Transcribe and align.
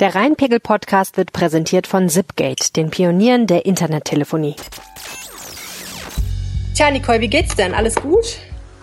Der 0.00 0.12
Rheinpegel-Podcast 0.12 1.16
wird 1.16 1.32
präsentiert 1.32 1.86
von 1.86 2.08
Zipgate, 2.08 2.72
den 2.74 2.90
Pionieren 2.90 3.46
der 3.46 3.64
Internettelefonie. 3.64 4.56
Tja, 6.74 6.90
Nicole, 6.90 7.20
wie 7.20 7.28
geht's 7.28 7.54
denn? 7.54 7.74
Alles 7.74 7.94
gut? 7.94 8.24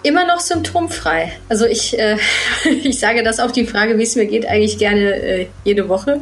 Immer 0.04 0.26
noch 0.26 0.40
symptomfrei. 0.40 1.34
Also 1.50 1.66
ich, 1.66 2.00
äh, 2.00 2.16
ich 2.84 2.98
sage 2.98 3.24
das 3.24 3.42
auf 3.42 3.52
die 3.52 3.66
Frage, 3.66 3.98
wie 3.98 4.04
es 4.04 4.16
mir 4.16 4.26
geht, 4.26 4.46
eigentlich 4.46 4.78
gerne 4.78 5.16
äh, 5.16 5.48
jede 5.66 5.90
Woche, 5.90 6.22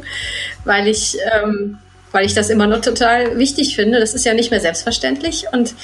weil 0.66 0.88
ich, 0.88 1.20
ähm, 1.36 1.78
weil 2.12 2.26
ich 2.26 2.34
das 2.34 2.50
immer 2.50 2.66
noch 2.66 2.82
total 2.82 3.38
wichtig 3.38 3.76
finde. 3.76 4.00
Das 4.00 4.16
ist 4.16 4.26
ja 4.26 4.34
nicht 4.34 4.50
mehr 4.50 4.60
selbstverständlich 4.60 5.46
und 5.52 5.76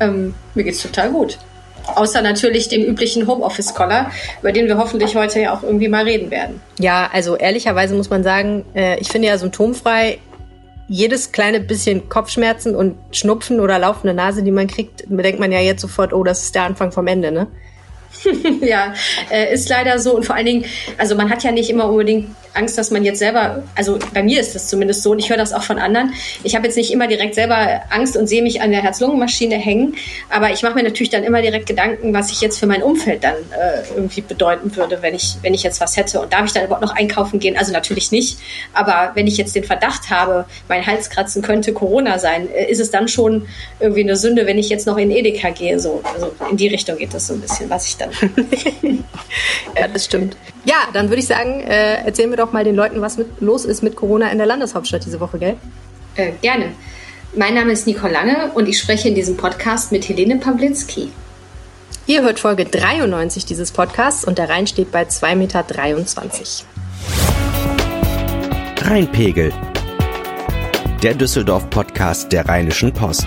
ähm, 0.00 0.34
mir 0.56 0.64
geht's 0.64 0.82
total 0.82 1.10
gut. 1.10 1.38
Außer 1.96 2.22
natürlich 2.22 2.68
dem 2.68 2.82
üblichen 2.82 3.26
Homeoffice-Collar, 3.26 4.10
über 4.40 4.52
den 4.52 4.66
wir 4.66 4.78
hoffentlich 4.78 5.14
heute 5.16 5.40
ja 5.40 5.54
auch 5.54 5.62
irgendwie 5.62 5.88
mal 5.88 6.04
reden 6.04 6.30
werden. 6.30 6.60
Ja, 6.78 7.08
also 7.12 7.36
ehrlicherweise 7.36 7.94
muss 7.94 8.10
man 8.10 8.22
sagen, 8.22 8.64
äh, 8.74 8.98
ich 9.00 9.08
finde 9.08 9.28
ja 9.28 9.38
symptomfrei 9.38 10.18
jedes 10.88 11.32
kleine 11.32 11.60
bisschen 11.60 12.08
Kopfschmerzen 12.08 12.74
und 12.74 12.96
Schnupfen 13.12 13.60
oder 13.60 13.78
laufende 13.78 14.14
Nase, 14.14 14.42
die 14.42 14.50
man 14.50 14.66
kriegt, 14.66 15.04
denkt 15.08 15.38
man 15.38 15.52
ja 15.52 15.60
jetzt 15.60 15.82
sofort, 15.82 16.14
oh, 16.14 16.24
das 16.24 16.44
ist 16.44 16.54
der 16.54 16.62
Anfang 16.62 16.92
vom 16.92 17.06
Ende, 17.06 17.30
ne? 17.30 17.46
ja, 18.62 18.94
äh, 19.30 19.52
ist 19.52 19.68
leider 19.68 19.98
so. 19.98 20.16
Und 20.16 20.24
vor 20.24 20.34
allen 20.34 20.46
Dingen, 20.46 20.64
also 20.96 21.14
man 21.14 21.30
hat 21.30 21.44
ja 21.44 21.52
nicht 21.52 21.70
immer 21.70 21.88
unbedingt 21.90 22.34
Angst, 22.58 22.76
dass 22.76 22.90
man 22.90 23.04
jetzt 23.04 23.20
selber, 23.20 23.62
also 23.74 23.98
bei 24.12 24.22
mir 24.22 24.40
ist 24.40 24.54
das 24.54 24.68
zumindest 24.68 25.02
so 25.02 25.12
und 25.12 25.20
ich 25.20 25.30
höre 25.30 25.36
das 25.36 25.52
auch 25.52 25.62
von 25.62 25.78
anderen. 25.78 26.12
Ich 26.42 26.56
habe 26.56 26.66
jetzt 26.66 26.76
nicht 26.76 26.92
immer 26.92 27.06
direkt 27.06 27.36
selber 27.36 27.82
Angst 27.90 28.16
und 28.16 28.26
sehe 28.26 28.42
mich 28.42 28.60
an 28.60 28.72
der 28.72 28.82
Herz-Lungen-Maschine 28.82 29.54
hängen, 29.54 29.94
aber 30.28 30.50
ich 30.50 30.62
mache 30.62 30.74
mir 30.74 30.82
natürlich 30.82 31.10
dann 31.10 31.22
immer 31.22 31.40
direkt 31.40 31.66
Gedanken, 31.66 32.12
was 32.12 32.30
ich 32.32 32.40
jetzt 32.40 32.58
für 32.58 32.66
mein 32.66 32.82
Umfeld 32.82 33.22
dann 33.22 33.34
äh, 33.34 33.82
irgendwie 33.94 34.20
bedeuten 34.20 34.74
würde, 34.74 35.00
wenn 35.02 35.14
ich, 35.14 35.36
wenn 35.42 35.54
ich 35.54 35.62
jetzt 35.62 35.80
was 35.80 35.96
hätte. 35.96 36.20
Und 36.20 36.32
darf 36.32 36.46
ich 36.46 36.52
dann 36.52 36.64
überhaupt 36.64 36.82
noch 36.82 36.96
einkaufen 36.96 37.38
gehen? 37.38 37.56
Also 37.56 37.72
natürlich 37.72 38.10
nicht, 38.10 38.38
aber 38.74 39.12
wenn 39.14 39.26
ich 39.26 39.36
jetzt 39.36 39.54
den 39.54 39.64
Verdacht 39.64 40.10
habe, 40.10 40.44
mein 40.68 40.84
Hals 40.84 41.10
kratzen 41.10 41.42
könnte 41.42 41.72
Corona 41.72 42.18
sein, 42.18 42.50
äh, 42.50 42.70
ist 42.70 42.80
es 42.80 42.90
dann 42.90 43.06
schon 43.06 43.46
irgendwie 43.78 44.02
eine 44.02 44.16
Sünde, 44.16 44.46
wenn 44.46 44.58
ich 44.58 44.68
jetzt 44.68 44.86
noch 44.86 44.96
in 44.96 45.10
Edeka 45.10 45.50
gehe. 45.50 45.78
So, 45.78 46.02
also 46.12 46.32
in 46.50 46.56
die 46.56 46.68
Richtung 46.68 46.98
geht 46.98 47.14
das 47.14 47.28
so 47.28 47.34
ein 47.34 47.40
bisschen, 47.40 47.70
was 47.70 47.86
ich 47.86 47.96
dann. 47.96 48.10
ja, 49.76 49.86
das 49.86 50.06
stimmt. 50.06 50.36
Ja, 50.68 50.86
dann 50.92 51.08
würde 51.08 51.20
ich 51.20 51.26
sagen, 51.26 51.60
äh, 51.62 52.04
erzählen 52.04 52.28
wir 52.28 52.36
doch 52.36 52.52
mal 52.52 52.62
den 52.62 52.74
Leuten, 52.74 53.00
was 53.00 53.16
mit, 53.16 53.40
los 53.40 53.64
ist 53.64 53.82
mit 53.82 53.96
Corona 53.96 54.30
in 54.30 54.36
der 54.36 54.46
Landeshauptstadt 54.46 55.02
diese 55.02 55.18
Woche, 55.18 55.38
gell? 55.38 55.56
Äh, 56.14 56.32
gerne. 56.42 56.72
Mein 57.34 57.54
Name 57.54 57.72
ist 57.72 57.86
Nicole 57.86 58.12
Lange 58.12 58.50
und 58.54 58.68
ich 58.68 58.78
spreche 58.78 59.08
in 59.08 59.14
diesem 59.14 59.38
Podcast 59.38 59.92
mit 59.92 60.06
Helene 60.06 60.36
Pawlitzki. 60.36 61.10
Ihr 62.06 62.20
hört 62.20 62.38
Folge 62.38 62.66
93 62.66 63.46
dieses 63.46 63.72
Podcasts 63.72 64.26
und 64.26 64.36
der 64.36 64.50
Rhein 64.50 64.66
steht 64.66 64.92
bei 64.92 65.04
2,23 65.04 65.36
Meter. 65.36 65.64
Rheinpegel. 68.82 69.52
Der 71.02 71.14
Düsseldorf-Podcast 71.14 72.30
der 72.30 72.46
Rheinischen 72.46 72.92
Post. 72.92 73.26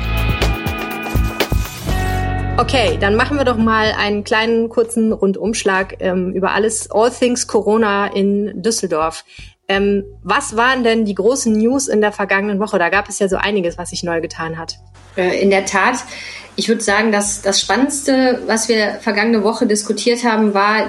Okay, 2.61 2.95
dann 3.01 3.15
machen 3.15 3.39
wir 3.39 3.43
doch 3.43 3.57
mal 3.57 3.91
einen 3.97 4.23
kleinen 4.23 4.69
kurzen 4.69 5.13
Rundumschlag 5.13 5.95
ähm, 5.99 6.31
über 6.33 6.51
alles, 6.51 6.91
all 6.91 7.09
things 7.09 7.47
Corona 7.47 8.05
in 8.05 8.61
Düsseldorf. 8.61 9.25
Ähm, 9.67 10.03
was 10.21 10.55
waren 10.55 10.83
denn 10.83 11.03
die 11.03 11.15
großen 11.15 11.51
News 11.53 11.87
in 11.87 12.01
der 12.01 12.11
vergangenen 12.11 12.59
Woche? 12.59 12.77
Da 12.77 12.89
gab 12.89 13.09
es 13.09 13.17
ja 13.17 13.27
so 13.27 13.37
einiges, 13.37 13.79
was 13.79 13.89
sich 13.89 14.03
neu 14.03 14.21
getan 14.21 14.59
hat. 14.59 14.75
Äh, 15.17 15.41
in 15.41 15.49
der 15.49 15.65
Tat, 15.65 16.03
ich 16.55 16.67
würde 16.67 16.83
sagen, 16.83 17.11
dass 17.11 17.41
das 17.41 17.59
Spannendste, 17.59 18.43
was 18.45 18.69
wir 18.69 18.99
vergangene 19.01 19.43
Woche 19.43 19.65
diskutiert 19.65 20.23
haben, 20.23 20.53
war 20.53 20.85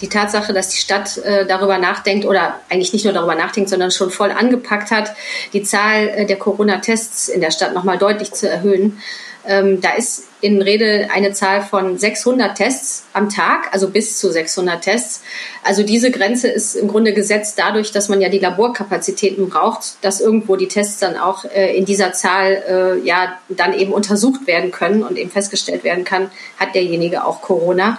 die 0.00 0.08
Tatsache, 0.08 0.52
dass 0.52 0.70
die 0.70 0.78
Stadt 0.78 1.18
äh, 1.18 1.46
darüber 1.46 1.78
nachdenkt 1.78 2.26
oder 2.26 2.58
eigentlich 2.68 2.92
nicht 2.92 3.04
nur 3.04 3.14
darüber 3.14 3.36
nachdenkt, 3.36 3.70
sondern 3.70 3.92
schon 3.92 4.10
voll 4.10 4.32
angepackt 4.32 4.90
hat, 4.90 5.12
die 5.52 5.62
Zahl 5.62 6.08
äh, 6.08 6.26
der 6.26 6.36
Corona-Tests 6.36 7.28
in 7.28 7.40
der 7.40 7.52
Stadt 7.52 7.74
nochmal 7.74 7.96
deutlich 7.96 8.32
zu 8.32 8.50
erhöhen. 8.50 9.00
Ähm, 9.46 9.80
da 9.80 9.90
ist 9.92 10.24
in 10.46 10.62
Rede 10.62 11.08
eine 11.12 11.32
Zahl 11.32 11.62
von 11.62 11.98
600 11.98 12.56
Tests 12.56 13.04
am 13.12 13.28
Tag, 13.28 13.72
also 13.72 13.90
bis 13.90 14.18
zu 14.18 14.30
600 14.30 14.80
Tests. 14.80 15.22
Also 15.64 15.82
diese 15.82 16.10
Grenze 16.10 16.48
ist 16.48 16.76
im 16.76 16.86
Grunde 16.86 17.12
gesetzt 17.12 17.58
dadurch, 17.58 17.90
dass 17.90 18.08
man 18.08 18.20
ja 18.20 18.28
die 18.28 18.38
Laborkapazitäten 18.38 19.48
braucht, 19.48 19.96
dass 20.02 20.20
irgendwo 20.20 20.56
die 20.56 20.68
Tests 20.68 21.00
dann 21.00 21.16
auch 21.16 21.44
äh, 21.44 21.76
in 21.76 21.84
dieser 21.84 22.12
Zahl 22.12 22.62
äh, 23.02 23.06
ja 23.06 23.38
dann 23.48 23.72
eben 23.72 23.92
untersucht 23.92 24.46
werden 24.46 24.70
können 24.70 25.02
und 25.02 25.18
eben 25.18 25.30
festgestellt 25.30 25.82
werden 25.82 26.04
kann, 26.04 26.30
hat 26.58 26.74
derjenige 26.74 27.24
auch 27.24 27.42
Corona. 27.42 27.98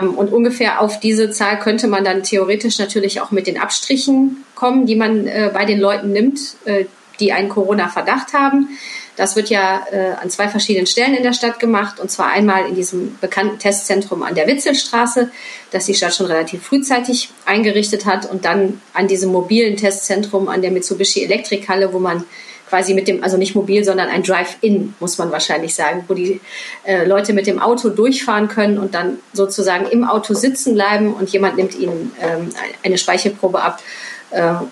Ähm, 0.00 0.14
und 0.14 0.32
ungefähr 0.32 0.80
auf 0.80 1.00
diese 1.00 1.30
Zahl 1.30 1.58
könnte 1.58 1.88
man 1.88 2.04
dann 2.04 2.22
theoretisch 2.22 2.78
natürlich 2.78 3.20
auch 3.20 3.32
mit 3.32 3.46
den 3.46 3.58
Abstrichen 3.58 4.44
kommen, 4.54 4.86
die 4.86 4.96
man 4.96 5.26
äh, 5.26 5.50
bei 5.52 5.64
den 5.64 5.80
Leuten 5.80 6.12
nimmt, 6.12 6.38
äh, 6.64 6.84
die 7.20 7.32
einen 7.32 7.48
Corona-Verdacht 7.48 8.32
haben. 8.32 8.68
Das 9.16 9.36
wird 9.36 9.50
ja 9.50 9.86
äh, 9.90 10.12
an 10.20 10.30
zwei 10.30 10.48
verschiedenen 10.48 10.86
Stellen 10.86 11.14
in 11.14 11.22
der 11.22 11.34
Stadt 11.34 11.60
gemacht. 11.60 12.00
Und 12.00 12.10
zwar 12.10 12.30
einmal 12.30 12.66
in 12.66 12.74
diesem 12.74 13.18
bekannten 13.20 13.58
Testzentrum 13.58 14.22
an 14.22 14.34
der 14.34 14.46
Witzelstraße, 14.46 15.30
das 15.70 15.86
die 15.86 15.94
Stadt 15.94 16.14
schon 16.14 16.26
relativ 16.26 16.62
frühzeitig 16.62 17.30
eingerichtet 17.44 18.06
hat. 18.06 18.30
Und 18.30 18.44
dann 18.44 18.80
an 18.94 19.08
diesem 19.08 19.30
mobilen 19.30 19.76
Testzentrum 19.76 20.48
an 20.48 20.62
der 20.62 20.70
Mitsubishi 20.70 21.24
Elektrikhalle, 21.24 21.92
wo 21.92 21.98
man 21.98 22.24
quasi 22.72 22.94
mit 22.94 23.06
dem, 23.06 23.22
also 23.22 23.36
nicht 23.36 23.54
mobil, 23.54 23.84
sondern 23.84 24.08
ein 24.08 24.22
Drive-In, 24.22 24.94
muss 24.98 25.18
man 25.18 25.30
wahrscheinlich 25.30 25.74
sagen, 25.74 26.04
wo 26.08 26.14
die 26.14 26.40
äh, 26.84 27.04
Leute 27.04 27.34
mit 27.34 27.46
dem 27.46 27.58
Auto 27.58 27.90
durchfahren 27.90 28.48
können 28.48 28.78
und 28.78 28.94
dann 28.94 29.18
sozusagen 29.34 29.84
im 29.84 30.04
Auto 30.04 30.32
sitzen 30.32 30.72
bleiben 30.72 31.12
und 31.12 31.28
jemand 31.28 31.58
nimmt 31.58 31.74
ihnen 31.74 32.12
ähm, 32.18 32.48
eine 32.82 32.96
Speichelprobe 32.96 33.60
ab 33.60 33.82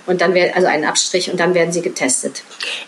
und 0.06 0.20
dann 0.20 0.34
wäre 0.34 0.54
also 0.54 0.66
einen 0.66 0.84
Abstrich 0.84 1.30
und 1.30 1.38
dann 1.38 1.54
werden 1.54 1.72
sie 1.72 1.82
getestet. 1.82 2.42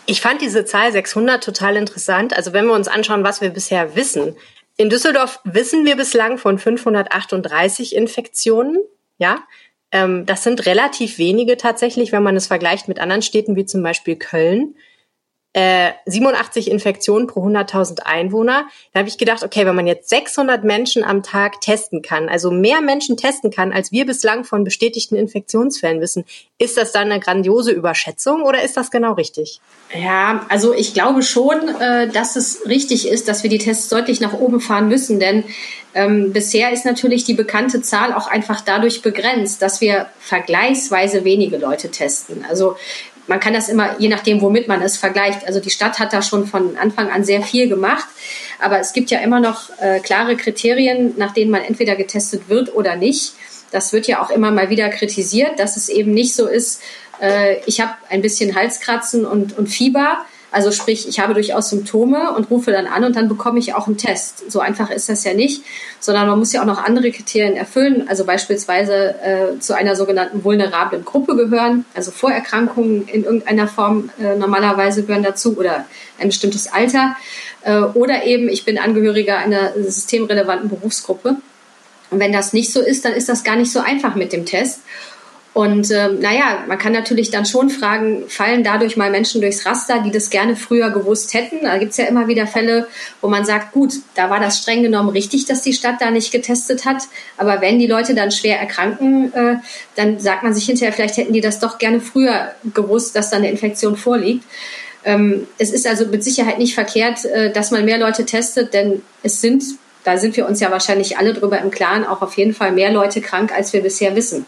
Ich 0.06 0.20
fand 0.20 0.40
diese 0.40 0.64
Zahl 0.64 0.92
600 0.92 1.42
total 1.42 1.76
interessant. 1.76 2.34
Also 2.34 2.52
wenn 2.52 2.66
wir 2.66 2.74
uns 2.74 2.88
anschauen, 2.88 3.24
was 3.24 3.40
wir 3.40 3.50
bisher 3.50 3.94
wissen. 3.94 4.36
In 4.78 4.88
Düsseldorf 4.88 5.40
wissen 5.44 5.84
wir 5.84 5.96
bislang 5.96 6.38
von 6.38 6.58
538 6.58 7.94
Infektionen. 7.94 8.78
Ja, 9.18 9.42
ähm, 9.92 10.24
das 10.24 10.42
sind 10.42 10.64
relativ 10.64 11.18
wenige 11.18 11.56
tatsächlich, 11.56 12.10
wenn 12.10 12.22
man 12.22 12.36
es 12.36 12.46
vergleicht 12.46 12.88
mit 12.88 12.98
anderen 12.98 13.22
Städten 13.22 13.54
wie 13.54 13.66
zum 13.66 13.82
Beispiel 13.82 14.16
Köln 14.16 14.74
äh, 15.54 15.92
87 16.06 16.70
Infektionen 16.70 17.26
pro 17.26 17.46
100.000 17.46 18.00
Einwohner. 18.00 18.66
Da 18.92 19.00
habe 19.00 19.08
ich 19.08 19.18
gedacht, 19.18 19.42
okay, 19.42 19.66
wenn 19.66 19.74
man 19.74 19.86
jetzt 19.86 20.08
600 20.08 20.64
Menschen 20.64 21.04
am 21.04 21.22
Tag 21.22 21.60
testen 21.60 22.00
kann, 22.00 22.28
also 22.28 22.50
mehr 22.50 22.80
Menschen 22.80 23.16
testen 23.16 23.50
kann, 23.50 23.72
als 23.72 23.92
wir 23.92 24.06
bislang 24.06 24.44
von 24.44 24.64
bestätigten 24.64 25.16
Infektionsfällen 25.16 26.00
wissen, 26.00 26.24
ist 26.58 26.76
das 26.76 26.92
dann 26.92 27.10
eine 27.10 27.20
grandiose 27.20 27.72
Überschätzung 27.72 28.42
oder 28.42 28.62
ist 28.62 28.76
das 28.76 28.90
genau 28.90 29.12
richtig? 29.12 29.60
Ja, 29.94 30.46
also 30.48 30.72
ich 30.72 30.94
glaube 30.94 31.22
schon, 31.22 31.68
äh, 31.80 32.08
dass 32.08 32.36
es 32.36 32.66
richtig 32.66 33.06
ist, 33.08 33.28
dass 33.28 33.42
wir 33.42 33.50
die 33.50 33.58
Tests 33.58 33.88
deutlich 33.88 34.20
nach 34.20 34.32
oben 34.32 34.60
fahren 34.60 34.88
müssen, 34.88 35.20
denn 35.20 35.44
ähm, 35.94 36.32
bisher 36.32 36.72
ist 36.72 36.86
natürlich 36.86 37.24
die 37.24 37.34
bekannte 37.34 37.82
Zahl 37.82 38.14
auch 38.14 38.26
einfach 38.26 38.62
dadurch 38.62 39.02
begrenzt, 39.02 39.60
dass 39.60 39.80
wir 39.80 40.06
vergleichsweise 40.20 41.24
wenige 41.24 41.58
Leute 41.58 41.90
testen. 41.90 42.46
Also 42.48 42.76
man 43.26 43.40
kann 43.40 43.54
das 43.54 43.68
immer, 43.68 43.96
je 43.98 44.08
nachdem, 44.08 44.40
womit 44.40 44.68
man 44.68 44.82
es 44.82 44.96
vergleicht. 44.96 45.46
Also 45.46 45.60
die 45.60 45.70
Stadt 45.70 45.98
hat 45.98 46.12
da 46.12 46.22
schon 46.22 46.46
von 46.46 46.76
Anfang 46.76 47.10
an 47.10 47.24
sehr 47.24 47.42
viel 47.42 47.68
gemacht. 47.68 48.06
Aber 48.60 48.78
es 48.78 48.92
gibt 48.92 49.10
ja 49.10 49.20
immer 49.20 49.40
noch 49.40 49.70
äh, 49.80 50.00
klare 50.00 50.36
Kriterien, 50.36 51.14
nach 51.16 51.32
denen 51.32 51.50
man 51.50 51.62
entweder 51.62 51.96
getestet 51.96 52.48
wird 52.48 52.74
oder 52.74 52.96
nicht. 52.96 53.34
Das 53.70 53.92
wird 53.92 54.06
ja 54.06 54.22
auch 54.22 54.30
immer 54.30 54.50
mal 54.50 54.70
wieder 54.70 54.88
kritisiert, 54.88 55.58
dass 55.58 55.76
es 55.76 55.88
eben 55.88 56.12
nicht 56.12 56.34
so 56.34 56.46
ist, 56.46 56.82
äh, 57.22 57.60
ich 57.66 57.80
habe 57.80 57.92
ein 58.10 58.20
bisschen 58.20 58.54
Halskratzen 58.54 59.24
und, 59.24 59.56
und 59.56 59.68
Fieber 59.68 60.26
also 60.52 60.70
sprich, 60.70 61.08
ich 61.08 61.18
habe 61.18 61.32
durchaus 61.32 61.70
Symptome 61.70 62.32
und 62.34 62.50
rufe 62.50 62.70
dann 62.72 62.86
an 62.86 63.04
und 63.04 63.16
dann 63.16 63.28
bekomme 63.28 63.58
ich 63.58 63.74
auch 63.74 63.86
einen 63.86 63.96
Test. 63.96 64.50
So 64.50 64.60
einfach 64.60 64.90
ist 64.90 65.08
das 65.08 65.24
ja 65.24 65.32
nicht, 65.32 65.64
sondern 65.98 66.28
man 66.28 66.38
muss 66.38 66.52
ja 66.52 66.60
auch 66.60 66.66
noch 66.66 66.84
andere 66.84 67.10
Kriterien 67.10 67.56
erfüllen. 67.56 68.06
Also 68.08 68.24
beispielsweise 68.26 69.14
äh, 69.22 69.58
zu 69.60 69.74
einer 69.74 69.96
sogenannten 69.96 70.44
vulnerablen 70.44 71.06
Gruppe 71.06 71.36
gehören, 71.36 71.86
also 71.94 72.10
Vorerkrankungen 72.10 73.08
in 73.08 73.24
irgendeiner 73.24 73.66
Form 73.66 74.10
äh, 74.20 74.36
normalerweise 74.36 75.04
gehören 75.04 75.22
dazu 75.22 75.56
oder 75.56 75.86
ein 76.20 76.28
bestimmtes 76.28 76.70
Alter. 76.70 77.16
Äh, 77.62 77.78
oder 77.80 78.24
eben, 78.24 78.50
ich 78.50 78.66
bin 78.66 78.78
Angehöriger 78.78 79.38
einer 79.38 79.72
systemrelevanten 79.74 80.68
Berufsgruppe. 80.68 81.36
Und 82.10 82.20
wenn 82.20 82.32
das 82.32 82.52
nicht 82.52 82.70
so 82.70 82.82
ist, 82.82 83.06
dann 83.06 83.14
ist 83.14 83.30
das 83.30 83.42
gar 83.42 83.56
nicht 83.56 83.72
so 83.72 83.80
einfach 83.80 84.16
mit 84.16 84.34
dem 84.34 84.44
Test. 84.44 84.80
Und 85.54 85.90
ähm, 85.90 86.20
naja, 86.20 86.64
man 86.66 86.78
kann 86.78 86.92
natürlich 86.92 87.30
dann 87.30 87.44
schon 87.44 87.68
fragen, 87.68 88.24
fallen 88.28 88.64
dadurch 88.64 88.96
mal 88.96 89.10
Menschen 89.10 89.42
durchs 89.42 89.66
Raster, 89.66 90.02
die 90.02 90.10
das 90.10 90.30
gerne 90.30 90.56
früher 90.56 90.90
gewusst 90.90 91.34
hätten? 91.34 91.64
Da 91.64 91.76
gibt's 91.76 91.98
ja 91.98 92.06
immer 92.06 92.26
wieder 92.26 92.46
Fälle, 92.46 92.88
wo 93.20 93.28
man 93.28 93.44
sagt, 93.44 93.72
gut, 93.72 93.92
da 94.14 94.30
war 94.30 94.40
das 94.40 94.58
streng 94.58 94.82
genommen 94.82 95.10
richtig, 95.10 95.44
dass 95.44 95.60
die 95.60 95.74
Stadt 95.74 95.96
da 96.00 96.10
nicht 96.10 96.32
getestet 96.32 96.86
hat. 96.86 97.02
Aber 97.36 97.60
wenn 97.60 97.78
die 97.78 97.86
Leute 97.86 98.14
dann 98.14 98.30
schwer 98.30 98.58
erkranken, 98.58 99.32
äh, 99.34 99.56
dann 99.94 100.18
sagt 100.18 100.42
man 100.42 100.54
sich 100.54 100.64
hinterher, 100.64 100.92
vielleicht 100.92 101.18
hätten 101.18 101.34
die 101.34 101.42
das 101.42 101.58
doch 101.58 101.76
gerne 101.76 102.00
früher 102.00 102.52
gewusst, 102.72 103.14
dass 103.14 103.28
da 103.28 103.36
eine 103.36 103.50
Infektion 103.50 103.96
vorliegt. 103.96 104.44
Ähm, 105.04 105.48
es 105.58 105.70
ist 105.70 105.86
also 105.86 106.06
mit 106.06 106.24
Sicherheit 106.24 106.58
nicht 106.58 106.74
verkehrt, 106.74 107.26
äh, 107.26 107.52
dass 107.52 107.70
man 107.70 107.84
mehr 107.84 107.98
Leute 107.98 108.24
testet, 108.24 108.72
denn 108.72 109.02
es 109.22 109.42
sind 109.42 109.62
da 110.04 110.18
sind 110.18 110.36
wir 110.36 110.46
uns 110.46 110.60
ja 110.60 110.70
wahrscheinlich 110.70 111.18
alle 111.18 111.32
drüber 111.32 111.60
im 111.60 111.70
Klaren, 111.70 112.04
auch 112.04 112.22
auf 112.22 112.36
jeden 112.36 112.54
Fall 112.54 112.72
mehr 112.72 112.90
Leute 112.90 113.20
krank, 113.20 113.52
als 113.52 113.72
wir 113.72 113.82
bisher 113.82 114.16
wissen. 114.16 114.46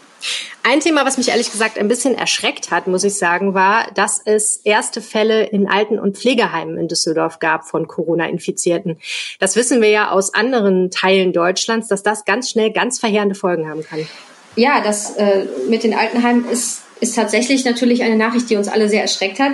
Ein 0.63 0.79
Thema, 0.79 1.05
was 1.05 1.17
mich 1.17 1.29
ehrlich 1.29 1.51
gesagt 1.51 1.77
ein 1.77 1.87
bisschen 1.87 2.15
erschreckt 2.15 2.71
hat, 2.71 2.87
muss 2.87 3.03
ich 3.03 3.17
sagen, 3.17 3.53
war, 3.53 3.91
dass 3.93 4.21
es 4.23 4.57
erste 4.63 5.01
Fälle 5.01 5.43
in 5.43 5.67
Alten- 5.67 5.99
und 5.99 6.17
Pflegeheimen 6.17 6.77
in 6.77 6.87
Düsseldorf 6.87 7.39
gab 7.39 7.65
von 7.65 7.87
Corona-Infizierten. 7.87 8.97
Das 9.39 9.55
wissen 9.55 9.81
wir 9.81 9.89
ja 9.89 10.09
aus 10.09 10.33
anderen 10.33 10.89
Teilen 10.89 11.33
Deutschlands, 11.33 11.87
dass 11.87 12.03
das 12.03 12.25
ganz 12.25 12.49
schnell 12.49 12.71
ganz 12.71 12.99
verheerende 12.99 13.35
Folgen 13.35 13.69
haben 13.69 13.83
kann. 13.83 14.07
Ja, 14.55 14.81
das 14.81 15.15
äh, 15.17 15.45
mit 15.69 15.83
den 15.83 15.93
Altenheimen 15.93 16.49
ist, 16.49 16.81
ist 16.99 17.15
tatsächlich 17.15 17.65
natürlich 17.65 18.03
eine 18.03 18.15
Nachricht, 18.15 18.49
die 18.49 18.55
uns 18.55 18.67
alle 18.67 18.89
sehr 18.89 19.01
erschreckt 19.01 19.39
hat. 19.39 19.53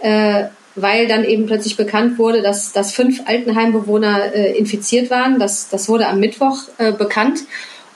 Äh, 0.00 0.46
weil 0.76 1.08
dann 1.08 1.24
eben 1.24 1.46
plötzlich 1.46 1.76
bekannt 1.76 2.18
wurde, 2.18 2.42
dass, 2.42 2.72
dass 2.72 2.92
fünf 2.92 3.22
Altenheimbewohner 3.26 4.34
äh, 4.34 4.56
infiziert 4.56 5.10
waren. 5.10 5.38
Das, 5.38 5.68
das 5.68 5.88
wurde 5.88 6.06
am 6.06 6.20
Mittwoch 6.20 6.58
äh, 6.78 6.92
bekannt. 6.92 7.40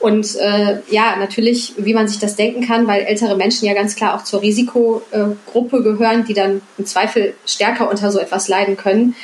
Und 0.00 0.34
äh, 0.36 0.78
ja, 0.88 1.16
natürlich, 1.16 1.74
wie 1.76 1.92
man 1.92 2.08
sich 2.08 2.18
das 2.18 2.34
denken 2.34 2.66
kann, 2.66 2.86
weil 2.86 3.02
ältere 3.02 3.36
Menschen 3.36 3.66
ja 3.66 3.74
ganz 3.74 3.96
klar 3.96 4.14
auch 4.14 4.24
zur 4.24 4.40
Risikogruppe 4.40 5.82
gehören, 5.82 6.24
die 6.24 6.32
dann 6.32 6.62
im 6.78 6.86
Zweifel 6.86 7.34
stärker 7.44 7.90
unter 7.90 8.10
so 8.10 8.18
etwas 8.18 8.48
leiden 8.48 8.78
können, 8.78 9.14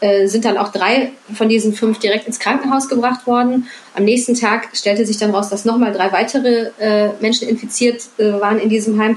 äh, 0.00 0.26
sind 0.26 0.44
dann 0.44 0.58
auch 0.58 0.72
drei 0.72 1.12
von 1.32 1.48
diesen 1.48 1.72
fünf 1.72 2.00
direkt 2.00 2.26
ins 2.26 2.38
Krankenhaus 2.38 2.90
gebracht 2.90 3.26
worden. 3.26 3.66
Am 3.94 4.04
nächsten 4.04 4.34
Tag 4.34 4.68
stellte 4.74 5.06
sich 5.06 5.16
dann 5.16 5.30
raus, 5.30 5.48
dass 5.48 5.64
nochmal 5.64 5.94
drei 5.94 6.12
weitere 6.12 6.70
äh, 6.78 7.08
Menschen 7.20 7.48
infiziert 7.48 8.02
äh, 8.18 8.32
waren 8.32 8.58
in 8.58 8.68
diesem 8.68 9.00
Heim. 9.00 9.16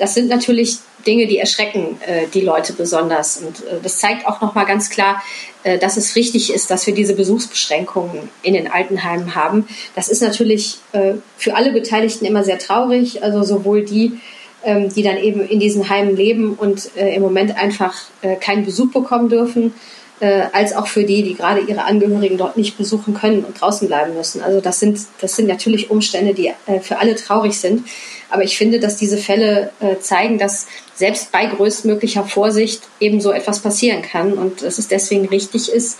Das 0.00 0.14
sind 0.14 0.28
natürlich 0.28 0.78
Dinge, 1.06 1.26
die 1.26 1.38
erschrecken 1.38 1.98
äh, 2.06 2.26
die 2.32 2.40
Leute 2.40 2.72
besonders. 2.72 3.38
Und 3.38 3.60
äh, 3.60 3.80
das 3.82 3.98
zeigt 3.98 4.26
auch 4.26 4.40
nochmal 4.40 4.66
ganz 4.66 4.90
klar, 4.90 5.22
äh, 5.62 5.78
dass 5.78 5.96
es 5.96 6.16
richtig 6.16 6.52
ist, 6.52 6.70
dass 6.70 6.86
wir 6.86 6.94
diese 6.94 7.14
Besuchsbeschränkungen 7.14 8.28
in 8.42 8.54
den 8.54 8.70
Altenheimen 8.70 9.34
haben. 9.34 9.68
Das 9.94 10.08
ist 10.08 10.22
natürlich 10.22 10.78
äh, 10.92 11.14
für 11.36 11.54
alle 11.54 11.72
Beteiligten 11.72 12.24
immer 12.24 12.44
sehr 12.44 12.58
traurig, 12.58 13.22
also 13.22 13.42
sowohl 13.42 13.84
die, 13.84 14.18
ähm, 14.64 14.92
die 14.92 15.02
dann 15.02 15.16
eben 15.16 15.46
in 15.46 15.60
diesen 15.60 15.88
Heimen 15.88 16.16
leben 16.16 16.54
und 16.54 16.90
äh, 16.96 17.14
im 17.14 17.22
Moment 17.22 17.56
einfach 17.56 17.94
äh, 18.22 18.36
keinen 18.36 18.64
Besuch 18.64 18.90
bekommen 18.92 19.28
dürfen, 19.28 19.74
äh, 20.20 20.44
als 20.52 20.74
auch 20.74 20.86
für 20.86 21.04
die, 21.04 21.22
die 21.22 21.34
gerade 21.34 21.60
ihre 21.60 21.84
Angehörigen 21.84 22.38
dort 22.38 22.56
nicht 22.56 22.78
besuchen 22.78 23.14
können 23.14 23.44
und 23.44 23.60
draußen 23.60 23.86
bleiben 23.86 24.14
müssen. 24.14 24.42
Also 24.42 24.60
das 24.60 24.80
sind, 24.80 24.98
das 25.20 25.36
sind 25.36 25.46
natürlich 25.46 25.90
Umstände, 25.90 26.34
die 26.34 26.52
äh, 26.66 26.80
für 26.80 26.98
alle 26.98 27.14
traurig 27.16 27.58
sind. 27.58 27.86
Aber 28.30 28.42
ich 28.42 28.56
finde, 28.56 28.80
dass 28.80 28.96
diese 28.96 29.18
Fälle 29.18 29.70
äh, 29.80 29.98
zeigen, 29.98 30.38
dass 30.38 30.66
selbst 30.94 31.32
bei 31.32 31.46
größtmöglicher 31.46 32.24
Vorsicht 32.24 32.82
eben 32.98 33.20
so 33.20 33.30
etwas 33.30 33.60
passieren 33.60 34.02
kann 34.02 34.32
und 34.32 34.62
dass 34.62 34.78
es 34.78 34.88
deswegen 34.88 35.28
richtig 35.28 35.70
ist, 35.70 35.98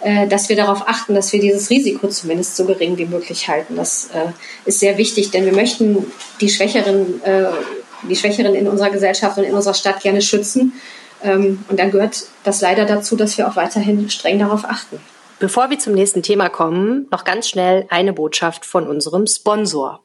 äh, 0.00 0.28
dass 0.28 0.48
wir 0.48 0.56
darauf 0.56 0.88
achten, 0.88 1.14
dass 1.14 1.32
wir 1.32 1.40
dieses 1.40 1.68
Risiko 1.68 2.08
zumindest 2.08 2.56
so 2.56 2.64
gering 2.64 2.96
wie 2.98 3.06
möglich 3.06 3.48
halten. 3.48 3.76
Das 3.76 4.10
äh, 4.14 4.28
ist 4.64 4.80
sehr 4.80 4.98
wichtig, 4.98 5.30
denn 5.32 5.44
wir 5.44 5.52
möchten 5.52 6.12
die 6.40 6.48
Schwächeren, 6.48 7.22
äh, 7.24 7.46
die 8.08 8.16
Schwächeren 8.16 8.54
in 8.54 8.68
unserer 8.68 8.90
Gesellschaft 8.90 9.36
und 9.38 9.44
in 9.44 9.54
unserer 9.54 9.74
Stadt 9.74 10.00
gerne 10.00 10.22
schützen. 10.22 10.74
Ähm, 11.22 11.64
und 11.68 11.78
dann 11.78 11.90
gehört 11.90 12.26
das 12.44 12.60
leider 12.60 12.84
dazu, 12.84 13.16
dass 13.16 13.36
wir 13.38 13.48
auch 13.48 13.56
weiterhin 13.56 14.08
streng 14.10 14.38
darauf 14.38 14.64
achten. 14.64 14.98
Bevor 15.38 15.68
wir 15.68 15.78
zum 15.78 15.92
nächsten 15.92 16.22
Thema 16.22 16.48
kommen, 16.48 17.08
noch 17.10 17.24
ganz 17.24 17.48
schnell 17.48 17.86
eine 17.90 18.12
Botschaft 18.12 18.64
von 18.64 18.86
unserem 18.86 19.26
Sponsor. 19.26 20.00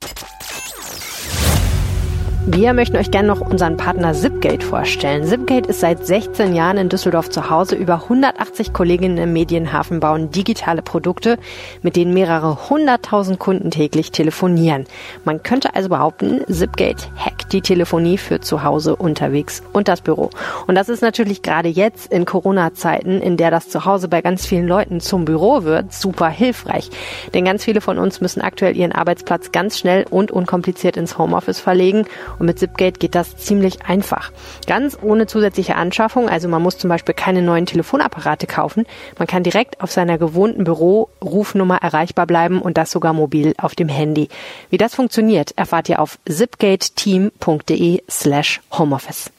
Wir 2.48 2.74
möchten 2.74 2.98
euch 2.98 3.12
gerne 3.12 3.28
noch 3.28 3.40
unseren 3.40 3.78
Partner 3.78 4.14
Zipgate 4.14 4.66
vorstellen. 4.66 5.26
Zipgate 5.26 5.70
ist 5.70 5.80
seit 5.80 6.04
16 6.08 6.56
Jahren 6.56 6.78
in 6.78 6.90
Düsseldorf 6.90 7.30
zu 7.30 7.52
Hause. 7.52 7.76
Über 7.76 8.02
180 8.04 8.74
Kolleginnen 8.74 9.20
im 9.20 9.32
Medienhafen 9.32 10.00
bauen 10.00 10.32
digitale 10.32 10.82
Produkte, 10.82 11.38
mit 11.84 11.96
denen 11.96 12.16
mehrere 12.16 12.68
hunderttausend 12.68 13.38
Kunden 13.38 13.70
täglich 13.70 14.12
telefonieren. 14.12 14.86
Man 15.24 15.44
könnte 15.44 15.76
also 15.76 15.90
behaupten, 15.90 16.42
Zipgate 16.52 17.10
hackt 17.16 17.54
die 17.54 17.62
Telefonie 17.62 18.18
für 18.18 18.42
zu 18.42 18.64
Hause, 18.64 18.96
unterwegs 18.96 19.62
und 19.72 19.88
das 19.88 20.02
Büro. 20.02 20.32
Und 20.66 20.74
das 20.74 20.90
ist 20.90 21.02
natürlich 21.02 21.44
gerade 21.44 21.70
jetzt 21.70 22.12
in 22.12 22.26
Corona-Zeiten, 22.26 23.22
in 23.22 23.38
der 23.38 23.52
das 23.52 23.70
Zuhause 23.70 24.08
bei 24.08 24.22
ganz 24.22 24.48
vielen 24.48 24.68
Leuten 24.68 25.00
zum 25.00 25.26
Büro 25.26 25.64
wird, 25.64 25.94
super 25.94 26.30
hilfreich. 26.30 26.90
Denn 27.36 27.46
ganz 27.46 27.64
viele 27.64 27.82
von 27.82 28.00
uns 28.00 28.20
müssen 28.20 28.42
aktuell 28.42 28.76
ihren 28.76 28.94
Arbeitsplatz 28.94 29.52
ganz 29.52 29.78
schnell 29.78 30.08
und 30.10 30.32
unkompliziert 30.32 30.98
ins 30.98 31.20
Homeoffice 31.20 31.60
verlegen 31.60 32.06
und 32.40 32.46
mit 32.46 32.60
Zipgate 32.60 33.00
geht 33.00 33.16
das 33.16 33.38
ziemlich 33.38 33.86
einfach. 33.86 34.32
Ganz 34.68 34.98
ohne 35.02 35.28
zusätzliche 35.28 35.76
Anschaffung, 35.76 36.30
also 36.30 36.48
man 36.48 36.62
muss 36.62 36.78
zum 36.78 36.90
Beispiel 36.90 37.14
keine 37.16 37.42
neuen 37.42 37.66
Telefonapparate 37.66 38.48
kaufen. 38.48 38.86
Man 39.18 39.28
kann 39.28 39.44
direkt 39.44 39.82
auf 39.82 39.92
seiner 39.92 40.18
gewohnten 40.18 40.64
Büro-Rufnummer 40.64 41.78
erreichbar 41.82 42.28
bleiben 42.28 42.62
und 42.62 42.78
das 42.78 42.92
sogar 42.92 43.14
mobil 43.14 43.54
auf 43.58 43.76
dem 43.76 43.90
Handy. 43.90 44.30
Wie 44.70 44.78
das 44.78 44.96
funktioniert, 44.96 45.52
erfahrt 45.58 45.90
ihr 45.90 46.00
auf 46.00 46.20
zipgateteam.de 46.28 48.04
slash 48.10 48.62
homeoffice. 48.72 49.32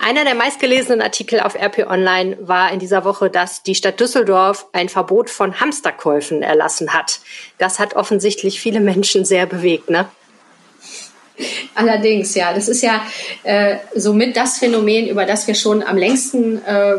Einer 0.00 0.24
der 0.24 0.34
meistgelesenen 0.34 1.02
Artikel 1.02 1.40
auf 1.40 1.56
RP 1.56 1.86
Online 1.88 2.36
war 2.40 2.72
in 2.72 2.78
dieser 2.78 3.04
Woche, 3.04 3.30
dass 3.30 3.62
die 3.62 3.74
Stadt 3.74 3.98
Düsseldorf 3.98 4.66
ein 4.72 4.88
Verbot 4.88 5.30
von 5.30 5.60
Hamsterkäufen 5.60 6.42
erlassen 6.42 6.92
hat. 6.92 7.20
Das 7.58 7.78
hat 7.78 7.94
offensichtlich 7.94 8.60
viele 8.60 8.80
Menschen 8.80 9.24
sehr 9.24 9.46
bewegt, 9.46 9.90
ne? 9.90 10.06
Allerdings, 11.76 12.34
ja. 12.34 12.52
Das 12.54 12.68
ist 12.68 12.82
ja 12.82 13.02
äh, 13.44 13.76
somit 13.94 14.36
das 14.36 14.58
Phänomen, 14.58 15.08
über 15.08 15.26
das 15.26 15.46
wir 15.46 15.54
schon 15.54 15.82
am 15.82 15.96
längsten 15.96 16.64
äh, 16.64 16.96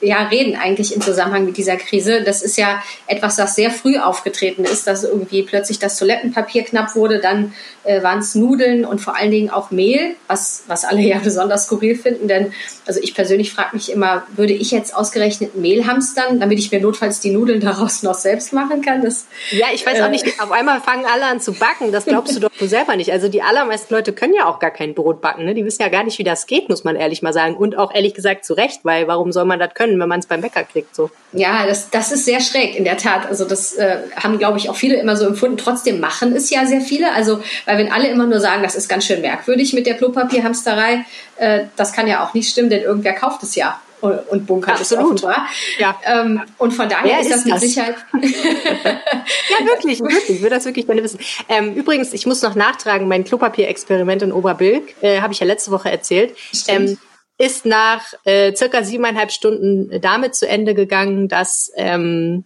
ja, 0.00 0.24
reden 0.28 0.56
eigentlich 0.56 0.94
im 0.94 1.02
Zusammenhang 1.02 1.44
mit 1.44 1.56
dieser 1.56 1.76
Krise. 1.76 2.22
Das 2.22 2.42
ist 2.42 2.56
ja 2.56 2.82
etwas, 3.06 3.36
das 3.36 3.54
sehr 3.54 3.70
früh 3.70 3.98
aufgetreten 3.98 4.64
ist, 4.64 4.86
dass 4.86 5.04
irgendwie 5.04 5.42
plötzlich 5.42 5.78
das 5.78 5.98
Toilettenpapier 5.98 6.64
knapp 6.64 6.94
wurde, 6.94 7.20
dann 7.20 7.52
äh, 7.84 8.02
waren 8.02 8.20
es 8.20 8.34
Nudeln 8.34 8.84
und 8.84 9.00
vor 9.00 9.16
allen 9.16 9.30
Dingen 9.30 9.50
auch 9.50 9.70
Mehl, 9.70 10.16
was, 10.26 10.64
was 10.66 10.84
alle 10.84 11.00
ja 11.00 11.18
besonders 11.22 11.66
skurril 11.66 11.96
finden. 11.96 12.28
Denn 12.28 12.52
also 12.86 13.00
ich 13.02 13.14
persönlich 13.14 13.52
frage 13.52 13.76
mich 13.76 13.92
immer, 13.92 14.26
würde 14.34 14.52
ich 14.52 14.70
jetzt 14.70 14.94
ausgerechnet 14.94 15.56
Mehl 15.56 15.86
hamstern, 15.86 16.40
damit 16.40 16.58
ich 16.58 16.72
mir 16.72 16.80
notfalls 16.80 17.20
die 17.20 17.30
Nudeln 17.30 17.60
daraus 17.66 18.02
noch 18.02 18.14
selbst 18.14 18.52
machen 18.52 18.82
kann? 18.82 19.02
Das, 19.02 19.26
ja, 19.50 19.66
ich 19.74 19.84
weiß 19.84 20.00
auch 20.00 20.10
nicht, 20.10 20.24
auf 20.40 20.52
einmal 20.52 20.80
fangen 20.80 21.04
alle 21.04 21.26
an 21.26 21.40
zu 21.40 21.52
backen. 21.52 21.92
Das 21.92 22.06
glaubst 22.06 22.34
du 22.34 22.40
doch 22.40 22.50
selber 22.60 22.96
nicht. 22.96 23.12
Also 23.12 23.28
die 23.28 23.42
allermeisten 23.42 23.92
Leute 23.92 24.12
können 24.12 24.34
ja 24.34 24.46
auch 24.46 24.58
gar 24.58 24.70
kein 24.70 24.94
Brot 24.94 25.20
backen. 25.20 25.44
Ne? 25.44 25.54
Die 25.54 25.64
wissen 25.64 25.82
ja 25.82 25.88
gar 25.88 26.04
nicht, 26.04 26.18
wie 26.18 26.24
das 26.24 26.46
geht, 26.46 26.68
muss 26.68 26.84
man 26.84 26.96
ehrlich 26.96 27.22
mal 27.22 27.32
sagen. 27.32 27.56
Und 27.56 27.76
auch 27.76 27.94
ehrlich 27.94 28.14
gesagt 28.14 28.44
zu 28.44 28.54
Recht, 28.54 28.80
weil 28.84 29.06
warum 29.06 29.32
soll 29.32 29.44
man 29.44 29.58
das 29.58 29.65
können, 29.74 29.98
wenn 29.98 30.08
man 30.08 30.20
es 30.20 30.26
beim 30.26 30.40
Bäcker 30.40 30.64
kriegt? 30.64 30.94
So. 30.94 31.10
Ja, 31.32 31.66
das, 31.66 31.90
das 31.90 32.12
ist 32.12 32.24
sehr 32.24 32.40
schräg 32.40 32.76
in 32.76 32.84
der 32.84 32.96
Tat. 32.96 33.26
Also 33.26 33.44
das 33.44 33.74
äh, 33.74 33.98
haben, 34.16 34.38
glaube 34.38 34.58
ich, 34.58 34.68
auch 34.68 34.76
viele 34.76 34.96
immer 34.96 35.16
so 35.16 35.26
empfunden. 35.26 35.56
Trotzdem 35.56 36.00
machen 36.00 36.34
es 36.34 36.50
ja 36.50 36.66
sehr 36.66 36.80
viele. 36.80 37.12
Also 37.12 37.42
weil 37.64 37.78
wenn 37.78 37.92
alle 37.92 38.08
immer 38.08 38.26
nur 38.26 38.40
sagen, 38.40 38.62
das 38.62 38.74
ist 38.74 38.88
ganz 38.88 39.06
schön 39.06 39.20
merkwürdig 39.20 39.72
mit 39.72 39.86
der 39.86 39.94
Klopapierhamsterei, 39.94 41.04
äh, 41.36 41.64
das 41.76 41.92
kann 41.92 42.06
ja 42.06 42.24
auch 42.24 42.34
nicht 42.34 42.50
stimmen, 42.50 42.70
denn 42.70 42.82
irgendwer 42.82 43.14
kauft 43.14 43.42
es 43.42 43.54
ja 43.54 43.80
und 44.00 44.46
bunkert 44.46 44.80
Absolut. 44.80 45.04
es 45.04 45.24
offenbar. 45.24 45.48
Ja. 45.78 45.96
Ähm, 46.04 46.42
und 46.58 46.72
von 46.72 46.88
daher 46.88 47.04
Wer 47.04 47.20
ist 47.20 47.30
das 47.30 47.44
mit 47.44 47.54
das? 47.54 47.60
Sicherheit. 47.60 47.96
ja, 48.12 49.66
wirklich, 49.66 50.00
wirklich. 50.00 50.30
Ich 50.30 50.42
würde 50.42 50.56
das 50.56 50.64
wirklich 50.64 50.86
gerne 50.86 51.02
wissen. 51.02 51.18
Ähm, 51.48 51.74
übrigens, 51.74 52.12
ich 52.12 52.26
muss 52.26 52.42
noch 52.42 52.54
nachtragen, 52.54 53.08
mein 53.08 53.24
Klopapierexperiment 53.24 54.22
in 54.22 54.32
Oberbilk, 54.32 54.94
äh, 55.02 55.20
habe 55.20 55.32
ich 55.32 55.40
ja 55.40 55.46
letzte 55.46 55.70
Woche 55.70 55.90
erzählt. 55.90 56.36
Ähm, 56.68 56.98
ist 57.38 57.66
nach 57.66 58.14
äh, 58.24 58.54
circa 58.54 58.82
siebeneinhalb 58.82 59.30
Stunden 59.30 60.00
damit 60.00 60.34
zu 60.34 60.48
Ende 60.48 60.74
gegangen, 60.74 61.28
dass 61.28 61.70
ähm, 61.76 62.44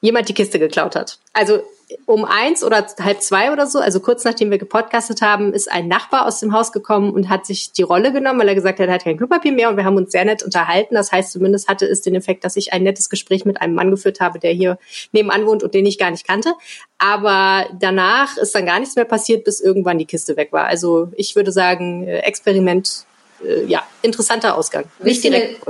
jemand 0.00 0.28
die 0.28 0.34
Kiste 0.34 0.58
geklaut 0.58 0.96
hat. 0.96 1.18
Also 1.32 1.62
um 2.06 2.24
eins 2.24 2.64
oder 2.64 2.86
halb 3.00 3.22
zwei 3.22 3.52
oder 3.52 3.66
so, 3.66 3.78
also 3.78 4.00
kurz 4.00 4.24
nachdem 4.24 4.50
wir 4.50 4.58
gepodcastet 4.58 5.22
haben, 5.22 5.52
ist 5.52 5.70
ein 5.70 5.88
Nachbar 5.88 6.26
aus 6.26 6.40
dem 6.40 6.52
Haus 6.52 6.72
gekommen 6.72 7.12
und 7.12 7.28
hat 7.28 7.46
sich 7.46 7.72
die 7.72 7.82
Rolle 7.82 8.12
genommen, 8.12 8.40
weil 8.40 8.48
er 8.48 8.54
gesagt 8.54 8.80
hat, 8.80 8.88
er 8.88 8.94
hat 8.94 9.04
kein 9.04 9.16
Klopapier 9.16 9.52
mehr 9.52 9.68
und 9.68 9.76
wir 9.76 9.84
haben 9.84 9.96
uns 9.96 10.12
sehr 10.12 10.24
nett 10.24 10.42
unterhalten. 10.42 10.94
Das 10.94 11.12
heißt, 11.12 11.32
zumindest 11.32 11.68
hatte 11.68 11.86
es 11.86 12.00
den 12.00 12.14
Effekt, 12.14 12.44
dass 12.44 12.56
ich 12.56 12.72
ein 12.72 12.82
nettes 12.82 13.10
Gespräch 13.10 13.44
mit 13.44 13.60
einem 13.60 13.74
Mann 13.74 13.90
geführt 13.90 14.20
habe, 14.20 14.38
der 14.38 14.52
hier 14.52 14.78
nebenan 15.12 15.46
wohnt 15.46 15.62
und 15.62 15.74
den 15.74 15.86
ich 15.86 15.98
gar 15.98 16.10
nicht 16.10 16.26
kannte. 16.26 16.54
Aber 16.98 17.66
danach 17.78 18.36
ist 18.36 18.54
dann 18.54 18.66
gar 18.66 18.80
nichts 18.80 18.96
mehr 18.96 19.04
passiert, 19.04 19.44
bis 19.44 19.60
irgendwann 19.60 19.98
die 19.98 20.06
Kiste 20.06 20.36
weg 20.36 20.52
war. 20.52 20.66
Also 20.66 21.08
ich 21.16 21.36
würde 21.36 21.52
sagen, 21.52 22.06
äh, 22.06 22.20
Experiment 22.20 23.06
äh, 23.44 23.64
ja, 23.64 23.82
interessanter 24.02 24.56
Ausgang. 24.56 24.84
Nicht 25.02 25.22
direkt. 25.24 25.60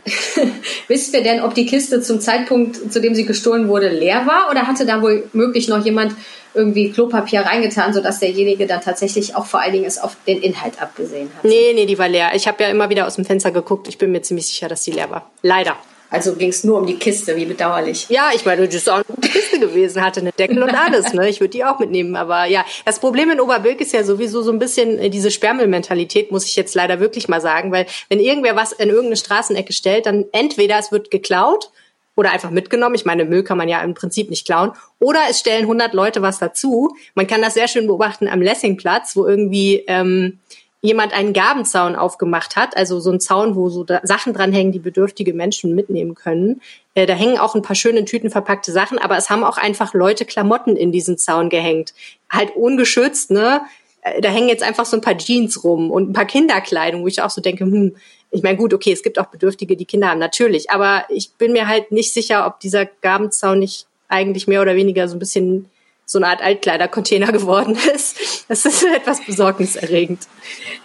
Wisst 0.89 1.15
ihr 1.15 1.23
denn, 1.23 1.41
ob 1.41 1.55
die 1.55 1.67
Kiste 1.67 2.03
zum 2.03 2.21
Zeitpunkt, 2.21 2.93
zu 2.93 3.01
dem 3.01 3.15
sie 3.15 3.25
gestohlen 3.25 3.69
wurde, 3.69 3.89
leer 3.89 4.27
war 4.27 4.51
oder 4.51 4.67
hatte 4.67 4.87
da 4.87 5.03
wohl 5.03 5.29
möglich 5.33 5.69
noch 5.69 5.85
jemand 5.85 6.15
irgendwie 6.55 6.91
Klopapier 6.91 7.41
reingetan, 7.41 7.95
sodass 7.95 8.21
derjenige 8.21 8.67
dann 8.67 8.81
tatsächlich 8.81 9.35
auch 9.35 9.47
vor 9.47 9.61
allen 9.61 9.73
Dingen 9.73 9.87
es 9.87 9.99
auf 9.99 10.17
den 10.27 10.43
Inhalt 10.43 10.81
abgesehen 10.81 11.31
hat? 11.35 11.45
Nee, 11.45 11.73
nee, 11.75 11.87
die 11.87 11.99
war 11.99 12.09
leer. 12.09 12.33
Ich 12.35 12.47
habe 12.47 12.63
ja 12.63 12.71
immer 12.71 12.91
wieder 12.91 13.07
aus 13.07 13.17
dem 13.17 13.25
Fenster 13.25 13.51
geguckt. 13.51 13.89
Ich 13.89 13.99
bin 13.99 14.13
mir 14.13 14.23
ziemlich 14.23 14.47
sicher, 14.47 14.69
dass 14.69 14.83
die 14.83 14.91
leer 14.91 15.11
war. 15.11 15.31
Leider. 15.43 15.77
Also 16.13 16.35
ging 16.35 16.51
es 16.51 16.63
nur 16.63 16.79
um 16.79 16.87
die 16.87 16.97
Kiste, 16.97 17.37
wie 17.37 17.47
bedauerlich. 17.47 18.07
Ja, 18.11 18.31
ich 18.35 18.45
meine, 18.45 18.67
das 18.67 18.75
ist 18.75 18.91
auch 18.91 18.97
eine 18.97 19.05
gute 19.05 19.29
Kiste 19.31 19.59
gewesen, 19.59 20.03
hatte 20.03 20.21
eine 20.21 20.31
Deckel 20.31 20.63
und 20.63 20.75
alles. 20.75 21.15
Ne? 21.15 21.27
Ich 21.31 21.41
würde 21.41 21.53
die 21.53 21.65
auch 21.65 21.79
mitnehmen. 21.79 22.17
Aber 22.17 22.45
ja, 22.45 22.67
das 22.85 22.99
Problem 22.99 23.31
in 23.31 23.41
Oberbilk 23.41 23.81
ist 23.81 23.95
ja 23.95 24.05
sowieso 24.05 24.43
so 24.43 24.53
ein 24.53 24.59
bisschen 24.59 24.99
äh, 24.99 25.09
diese 25.09 25.31
Sperrmüllmentalität, 25.31 26.31
muss 26.31 26.45
ich 26.45 26.55
jetzt 26.55 26.75
leider 26.75 27.01
wirklich 27.01 27.29
mal 27.29 27.41
sagen. 27.41 27.73
Weil 27.73 27.87
wenn 28.11 28.21
irgendwer 28.21 28.57
was 28.57 28.73
in 28.73 28.91
irgendeine 28.91 29.17
Straßenecke 29.17 29.73
stellt, 29.73 30.05
dann 30.05 30.27
entweder 30.33 30.79
es 30.79 30.93
wird 30.93 31.11
geklaut 31.11 31.71
oder 32.15 32.31
einfach 32.31 32.51
mitgenommen. 32.51 32.95
Ich 32.95 33.07
meine, 33.07 33.25
Müll 33.25 33.43
kann 33.43 33.57
man 33.57 33.71
ja 33.71 33.81
im 33.81 33.95
Prinzip 33.95 34.29
nicht 34.29 34.45
klauen. 34.45 34.73
Oder 34.99 35.21
es 35.31 35.41
stellen 35.41 35.63
100 35.63 35.95
Leute 35.95 36.21
was 36.21 36.39
dazu. 36.39 36.95
Man 37.15 37.27
kann 37.27 37.41
das 37.41 37.55
sehr 37.55 37.69
schön 37.69 37.87
beobachten 37.87 38.29
am 38.29 38.43
Lessingplatz, 38.43 39.17
wo 39.17 39.27
irgendwie 39.27 39.85
ähm, 39.87 40.41
jemand 40.83 41.15
einen 41.15 41.33
Gabenzaun 41.33 41.95
aufgemacht 41.95 42.57
hat, 42.57 42.77
also 42.77 42.99
so 42.99 43.13
ein 43.13 43.21
Zaun, 43.21 43.55
wo 43.55 43.71
so 43.71 43.87
Sachen 44.03 44.35
dranhängen, 44.35 44.73
die 44.73 44.81
bedürftige 44.81 45.33
Menschen 45.33 45.75
mitnehmen 45.75 46.15
können. 46.17 46.61
Äh, 46.95 47.07
da 47.07 47.15
hängen 47.15 47.39
auch 47.39 47.55
ein 47.55 47.63
paar 47.63 47.77
schöne 47.77 48.05
Tüten 48.05 48.31
verpackte 48.31 48.73
Sachen, 48.73 48.99
aber 48.99 49.17
es 49.17 49.31
haben 49.31 49.45
auch 49.45 49.59
einfach 49.59 49.95
Leute 49.95 50.25
Klamotten 50.25 50.77
in 50.77 50.91
diesen 50.91 51.17
Zaun 51.17 51.49
gehängt. 51.49 51.95
Halt 52.29 52.55
ungeschützt, 52.57 53.31
ne? 53.31 53.63
Äh, 54.03 54.21
da 54.21 54.29
hängen 54.29 54.49
jetzt 54.49 54.65
einfach 54.65 54.85
so 54.85 54.97
ein 54.97 55.03
paar 55.03 55.17
Jeans 55.17 55.63
rum 55.63 55.93
und 55.93 56.11
ein 56.11 56.13
paar 56.13 56.27
Kinderkleidung, 56.27 57.03
wo 57.03 57.07
ich 57.07 57.23
auch 57.23 57.31
so 57.31 57.41
denke, 57.41 57.65
hm, 57.65 57.95
ich 58.33 58.43
meine, 58.43 58.57
gut, 58.57 58.75
okay, 58.75 58.93
es 58.93 59.05
gibt 59.05 59.21
auch 59.21 59.27
Bedürftige, 59.27 59.77
die 59.77 59.85
Kinder 59.85 60.09
haben, 60.09 60.19
natürlich, 60.19 60.71
aber 60.71 61.05
ich 61.11 61.33
bin 61.35 61.53
mir 61.53 61.69
halt 61.69 61.93
nicht 61.93 62.13
sicher, 62.13 62.47
ob 62.47 62.59
dieser 62.59 62.87
Gabenzaun 62.87 63.61
nicht 63.61 63.87
eigentlich 64.09 64.49
mehr 64.49 64.63
oder 64.63 64.75
weniger 64.75 65.07
so 65.07 65.17
ein 65.17 65.21
bisschen 65.21 65.71
so 66.05 66.19
eine 66.19 66.29
Art 66.29 66.43
Altkleidercontainer 66.43 67.33
geworden 67.33 67.77
ist. 67.95 68.45
Das 68.49 68.65
ist 68.65 68.85
etwas 68.85 69.25
besorgniserregend. 69.25 70.21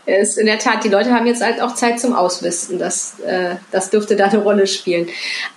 Es 0.06 0.30
ist 0.30 0.38
in 0.38 0.46
der 0.46 0.60
Tat, 0.60 0.84
die 0.84 0.90
Leute 0.90 1.14
haben 1.14 1.28
jetzt 1.28 1.44
halt 1.44 1.62
auch 1.62 1.76
Zeit 1.76 2.00
zum 2.00 2.16
Auswisten. 2.16 2.80
Das, 2.80 3.20
äh, 3.20 3.56
das 3.72 3.90
dürfte 3.90 4.16
da 4.16 4.26
eine 4.26 4.40
Rolle 4.40 4.68
spielen. 4.68 5.10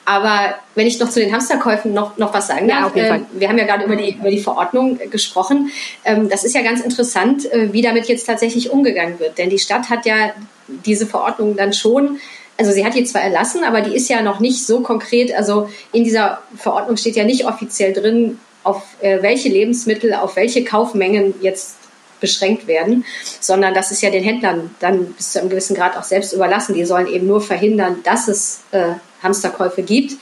Aber 0.05 0.57
wenn 0.75 0.87
ich 0.87 0.99
noch 0.99 1.11
zu 1.11 1.21
den 1.21 1.33
Hamsterkäufen 1.33 1.93
noch, 1.93 2.17
noch 2.17 2.35
was 2.35 2.49
sagen 2.49 2.67
darf, 2.69 2.97
ja, 2.97 3.17
äh, 3.17 3.21
wir 3.33 3.49
haben 3.49 3.59
ja 3.59 3.65
gerade 3.65 3.85
über 3.85 3.97
die, 3.97 4.13
über 4.15 4.31
die 4.31 4.41
Verordnung 4.41 4.99
gesprochen. 5.11 5.71
Ähm, 6.05 6.29
das 6.29 6.45
ist 6.45 6.55
ja 6.55 6.63
ganz 6.63 6.81
interessant, 6.81 7.51
äh, 7.53 7.73
wie 7.73 7.83
damit 7.83 8.09
jetzt 8.09 8.27
tatsächlich 8.27 8.71
umgegangen 8.71 9.21
wird. 9.21 9.39
Denn 9.39 9.51
die 9.51 9.59
Stadt 9.59 9.89
hat 9.89 10.05
ja 10.07 10.33
diese 10.67 11.07
Verordnung 11.07 11.57
dann 11.57 11.73
schon 11.73 12.19
also 12.59 12.73
sie 12.73 12.85
hat 12.85 12.95
die 12.95 13.05
zwar 13.05 13.23
erlassen, 13.23 13.65
aber 13.65 13.81
die 13.81 13.97
ist 13.97 14.11
ja 14.11 14.21
noch 14.21 14.39
nicht 14.39 14.67
so 14.67 14.81
konkret. 14.81 15.35
Also 15.35 15.71
in 15.93 16.05
dieser 16.05 16.43
Verordnung 16.59 16.99
steht 16.99 17.17
ja 17.17 17.25
nicht 17.25 17.47
offiziell 17.47 17.95
drin, 17.95 18.39
auf 18.63 18.83
äh, 19.01 19.23
welche 19.23 19.49
Lebensmittel, 19.49 20.15
auf 20.15 20.37
welche 20.37 20.65
Kaufmengen 20.65 21.35
jetzt 21.41 21.77
beschränkt 22.21 22.67
werden, 22.67 23.05
sondern 23.41 23.75
das 23.75 23.91
ist 23.91 24.03
ja 24.03 24.11
den 24.11 24.25
Händlern 24.25 24.75
dann 24.81 25.07
bis 25.13 25.33
zu 25.33 25.41
einem 25.41 25.51
gewissen 25.51 25.77
Grad 25.77 25.97
auch 25.97 26.05
selbst 26.05 26.33
überlassen. 26.33 26.75
Die 26.75 26.85
sollen 26.85 27.07
eben 27.07 27.27
nur 27.27 27.41
verhindern, 27.41 28.01
dass 28.05 28.29
es 28.29 28.61
äh, 28.73 28.95
Hamsterkäufe 29.23 29.83
gibt. 29.83 30.15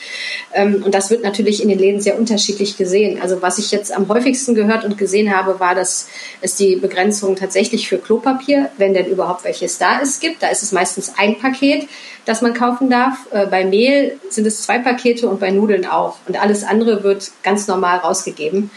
Ähm, 0.52 0.82
und 0.84 0.94
das 0.94 1.10
wird 1.10 1.22
natürlich 1.22 1.62
in 1.62 1.68
den 1.68 1.78
Läden 1.78 2.00
sehr 2.00 2.18
unterschiedlich 2.18 2.76
gesehen. 2.76 3.20
Also 3.20 3.42
was 3.42 3.58
ich 3.58 3.70
jetzt 3.70 3.92
am 3.92 4.08
häufigsten 4.08 4.54
gehört 4.54 4.84
und 4.84 4.98
gesehen 4.98 5.34
habe, 5.34 5.60
war, 5.60 5.74
dass 5.74 6.08
es 6.40 6.56
die 6.56 6.76
Begrenzung 6.76 7.36
tatsächlich 7.36 7.88
für 7.88 7.98
Klopapier, 7.98 8.70
wenn 8.76 8.94
denn 8.94 9.06
überhaupt 9.06 9.44
welches 9.44 9.78
da 9.78 9.98
ist, 9.98 10.20
gibt. 10.20 10.42
Da 10.42 10.48
ist 10.48 10.62
es 10.62 10.72
meistens 10.72 11.12
ein 11.16 11.38
Paket, 11.38 11.88
das 12.24 12.42
man 12.42 12.54
kaufen 12.54 12.90
darf. 12.90 13.26
Äh, 13.30 13.46
bei 13.46 13.64
Mehl 13.64 14.18
sind 14.30 14.46
es 14.46 14.62
zwei 14.62 14.78
Pakete 14.78 15.28
und 15.28 15.40
bei 15.40 15.50
Nudeln 15.50 15.86
auch. 15.86 16.16
Und 16.26 16.40
alles 16.40 16.64
andere 16.64 17.02
wird 17.02 17.30
ganz 17.42 17.66
normal 17.66 17.98
rausgegeben. 17.98 18.70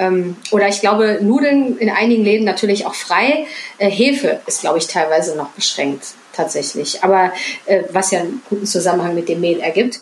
Ähm, 0.00 0.36
oder 0.50 0.66
ich 0.68 0.80
glaube, 0.80 1.18
Nudeln 1.20 1.76
in 1.76 1.90
einigen 1.90 2.24
Läden 2.24 2.44
natürlich 2.44 2.86
auch 2.86 2.94
frei. 2.94 3.46
Äh, 3.76 3.90
Hefe 3.90 4.40
ist, 4.46 4.62
glaube 4.62 4.78
ich, 4.78 4.86
teilweise 4.86 5.36
noch 5.36 5.50
beschränkt 5.50 6.14
tatsächlich. 6.32 7.04
Aber 7.04 7.32
äh, 7.66 7.82
was 7.92 8.10
ja 8.10 8.20
einen 8.20 8.42
guten 8.48 8.66
Zusammenhang 8.66 9.14
mit 9.14 9.28
dem 9.28 9.40
Mehl 9.40 9.60
ergibt. 9.60 10.00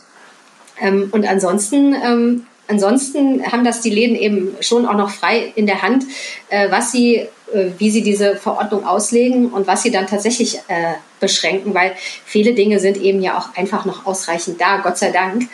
Ähm, 0.81 1.09
und 1.11 1.27
ansonsten, 1.27 1.95
ähm, 1.95 2.47
ansonsten 2.69 3.45
haben 3.51 3.65
das 3.65 3.81
die 3.81 3.91
Läden 3.91 4.15
eben 4.15 4.57
schon 4.61 4.87
auch 4.87 4.97
noch 4.97 5.11
frei 5.11 5.53
in 5.57 5.67
der 5.67 5.83
Hand, 5.83 6.05
äh, 6.49 6.71
was 6.71 6.93
sie, 6.93 7.17
äh, 7.53 7.71
wie 7.79 7.91
sie 7.91 8.03
diese 8.03 8.37
Verordnung 8.37 8.87
auslegen 8.87 9.51
und 9.51 9.67
was 9.67 9.83
sie 9.83 9.91
dann 9.91 10.07
tatsächlich 10.07 10.59
äh, 10.69 10.95
beschränken, 11.19 11.75
weil 11.75 11.95
viele 12.25 12.55
Dinge 12.55 12.79
sind 12.79 12.99
eben 12.99 13.21
ja 13.21 13.37
auch 13.37 13.57
einfach 13.57 13.85
noch 13.85 14.07
ausreichend 14.07 14.61
da, 14.61 14.77
Gott 14.77 14.99
sei 14.99 15.11
Dank 15.11 15.49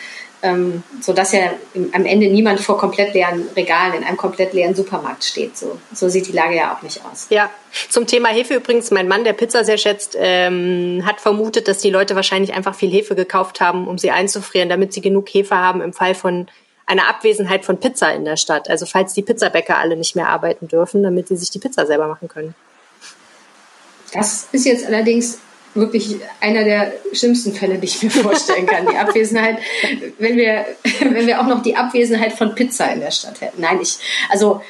ähm, 0.45 0.83
sodass 1.01 1.31
ja 1.31 1.51
am 1.91 2.05
Ende 2.05 2.27
niemand 2.27 2.61
vor 2.61 2.77
komplett 2.77 3.15
leeren 3.15 3.47
Regalen 3.55 3.95
in 3.95 4.03
einem 4.03 4.15
komplett 4.15 4.53
leeren 4.53 4.75
Supermarkt 4.75 5.23
steht. 5.23 5.57
So, 5.57 5.79
so 5.91 6.07
sieht 6.07 6.27
die 6.27 6.31
Lage 6.31 6.55
ja 6.55 6.75
auch 6.75 6.83
nicht 6.83 7.01
aus. 7.03 7.25
Ja, 7.29 7.49
zum 7.89 8.05
Thema 8.05 8.29
Hefe 8.29 8.53
übrigens, 8.53 8.91
mein 8.91 9.07
Mann, 9.07 9.23
der 9.23 9.33
Pizza 9.33 9.65
sehr 9.65 9.79
schätzt, 9.79 10.15
ähm, 10.19 11.01
hat 11.03 11.19
vermutet, 11.19 11.67
dass 11.67 11.79
die 11.79 11.89
Leute 11.89 12.15
wahrscheinlich 12.15 12.53
einfach 12.53 12.75
viel 12.75 12.91
Hefe 12.91 13.15
gekauft 13.15 13.59
haben, 13.59 13.87
um 13.87 13.97
sie 13.97 14.11
einzufrieren, 14.11 14.69
damit 14.69 14.93
sie 14.93 15.01
genug 15.01 15.27
Hefe 15.29 15.55
haben 15.55 15.81
im 15.81 15.93
Fall 15.93 16.13
von 16.13 16.47
einer 16.85 17.09
Abwesenheit 17.09 17.65
von 17.65 17.79
Pizza 17.79 18.13
in 18.13 18.23
der 18.23 18.37
Stadt. 18.37 18.69
Also 18.69 18.85
falls 18.85 19.15
die 19.15 19.23
Pizzabäcker 19.23 19.79
alle 19.79 19.97
nicht 19.97 20.15
mehr 20.15 20.29
arbeiten 20.29 20.67
dürfen, 20.67 21.01
damit 21.01 21.27
sie 21.27 21.35
sich 21.35 21.49
die 21.49 21.59
Pizza 21.59 21.87
selber 21.87 22.07
machen 22.07 22.27
können. 22.27 22.53
Das 24.13 24.47
ist 24.51 24.65
jetzt 24.65 24.85
allerdings 24.85 25.39
wirklich 25.75 26.15
einer 26.39 26.63
der 26.63 26.93
schlimmsten 27.13 27.53
Fälle, 27.53 27.77
die 27.77 27.85
ich 27.85 28.01
mir 28.01 28.09
vorstellen 28.09 28.65
kann. 28.65 28.87
Die 28.87 28.97
Abwesenheit, 28.97 29.57
wenn 30.17 30.37
wir, 30.37 30.65
wenn 31.01 31.27
wir 31.27 31.39
auch 31.39 31.47
noch 31.47 31.61
die 31.61 31.75
Abwesenheit 31.75 32.33
von 32.33 32.55
Pizza 32.55 32.91
in 32.91 33.01
der 33.01 33.11
Stadt 33.11 33.41
hätten. 33.41 33.61
Nein, 33.61 33.79
ich, 33.81 33.97
also 34.29 34.61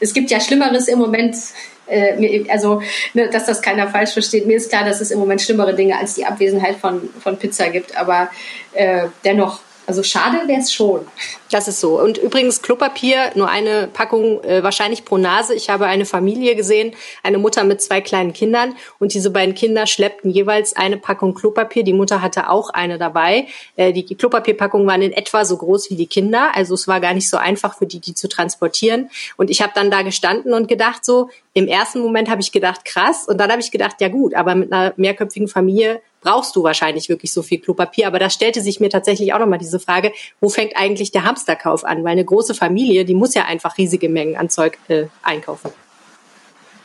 es 0.00 0.14
gibt 0.14 0.30
ja 0.30 0.40
Schlimmeres 0.40 0.88
im 0.88 0.98
Moment. 0.98 1.36
Äh, 1.86 2.44
also, 2.48 2.80
ne, 3.12 3.28
dass 3.28 3.46
das 3.46 3.60
keiner 3.60 3.88
falsch 3.88 4.12
versteht. 4.12 4.46
Mir 4.46 4.56
ist 4.56 4.70
klar, 4.70 4.84
dass 4.84 5.00
es 5.00 5.10
im 5.10 5.18
Moment 5.18 5.42
schlimmere 5.42 5.74
Dinge 5.74 5.98
als 5.98 6.14
die 6.14 6.24
Abwesenheit 6.24 6.76
von, 6.76 7.10
von 7.20 7.36
Pizza 7.38 7.68
gibt. 7.68 7.96
Aber 7.96 8.30
äh, 8.72 9.08
dennoch 9.24 9.60
also 9.86 10.02
schade 10.02 10.46
wäre 10.46 10.60
es 10.60 10.72
schon. 10.72 11.00
Das 11.50 11.68
ist 11.68 11.80
so. 11.80 12.00
Und 12.00 12.18
übrigens 12.18 12.62
Klopapier, 12.62 13.32
nur 13.34 13.48
eine 13.48 13.88
Packung 13.92 14.42
äh, 14.44 14.62
wahrscheinlich 14.62 15.04
pro 15.04 15.18
Nase. 15.18 15.54
Ich 15.54 15.68
habe 15.68 15.86
eine 15.86 16.06
Familie 16.06 16.56
gesehen, 16.56 16.94
eine 17.22 17.38
Mutter 17.38 17.64
mit 17.64 17.82
zwei 17.82 18.00
kleinen 18.00 18.32
Kindern 18.32 18.74
und 18.98 19.12
diese 19.12 19.30
beiden 19.30 19.54
Kinder 19.54 19.86
schleppten 19.86 20.30
jeweils 20.30 20.74
eine 20.76 20.96
Packung 20.96 21.34
Klopapier. 21.34 21.82
Die 21.82 21.92
Mutter 21.92 22.22
hatte 22.22 22.48
auch 22.48 22.70
eine 22.70 22.96
dabei. 22.96 23.46
Äh, 23.76 23.92
die 23.92 24.04
Klopapierpackungen 24.04 24.86
waren 24.86 25.02
in 25.02 25.12
etwa 25.12 25.44
so 25.44 25.56
groß 25.56 25.90
wie 25.90 25.96
die 25.96 26.06
Kinder, 26.06 26.52
also 26.54 26.74
es 26.74 26.86
war 26.88 27.00
gar 27.00 27.14
nicht 27.14 27.28
so 27.28 27.36
einfach 27.36 27.76
für 27.76 27.86
die, 27.86 28.00
die 28.00 28.14
zu 28.14 28.28
transportieren. 28.28 29.10
Und 29.36 29.50
ich 29.50 29.62
habe 29.62 29.72
dann 29.74 29.90
da 29.90 30.02
gestanden 30.02 30.54
und 30.54 30.68
gedacht 30.68 31.04
so, 31.04 31.28
im 31.54 31.66
ersten 31.66 32.00
Moment 32.00 32.30
habe 32.30 32.40
ich 32.40 32.52
gedacht 32.52 32.84
krass 32.84 33.26
und 33.28 33.38
dann 33.38 33.50
habe 33.50 33.60
ich 33.60 33.70
gedacht, 33.70 33.96
ja 34.00 34.08
gut, 34.08 34.34
aber 34.34 34.54
mit 34.54 34.72
einer 34.72 34.94
mehrköpfigen 34.96 35.48
Familie 35.48 36.00
brauchst 36.22 36.56
du 36.56 36.62
wahrscheinlich 36.62 37.08
wirklich 37.08 37.32
so 37.32 37.42
viel 37.42 37.58
Klopapier. 37.58 38.06
Aber 38.06 38.18
da 38.18 38.30
stellte 38.30 38.60
sich 38.60 38.80
mir 38.80 38.90
tatsächlich 38.90 39.34
auch 39.34 39.38
nochmal 39.38 39.58
diese 39.58 39.78
Frage, 39.78 40.12
wo 40.40 40.48
fängt 40.48 40.76
eigentlich 40.76 41.10
der 41.12 41.24
Hamsterkauf 41.24 41.84
an? 41.84 42.04
Weil 42.04 42.12
eine 42.12 42.24
große 42.24 42.54
Familie, 42.54 43.04
die 43.04 43.14
muss 43.14 43.34
ja 43.34 43.44
einfach 43.44 43.76
riesige 43.76 44.08
Mengen 44.08 44.36
an 44.36 44.48
Zeug 44.48 44.78
äh, 44.88 45.06
einkaufen. 45.22 45.70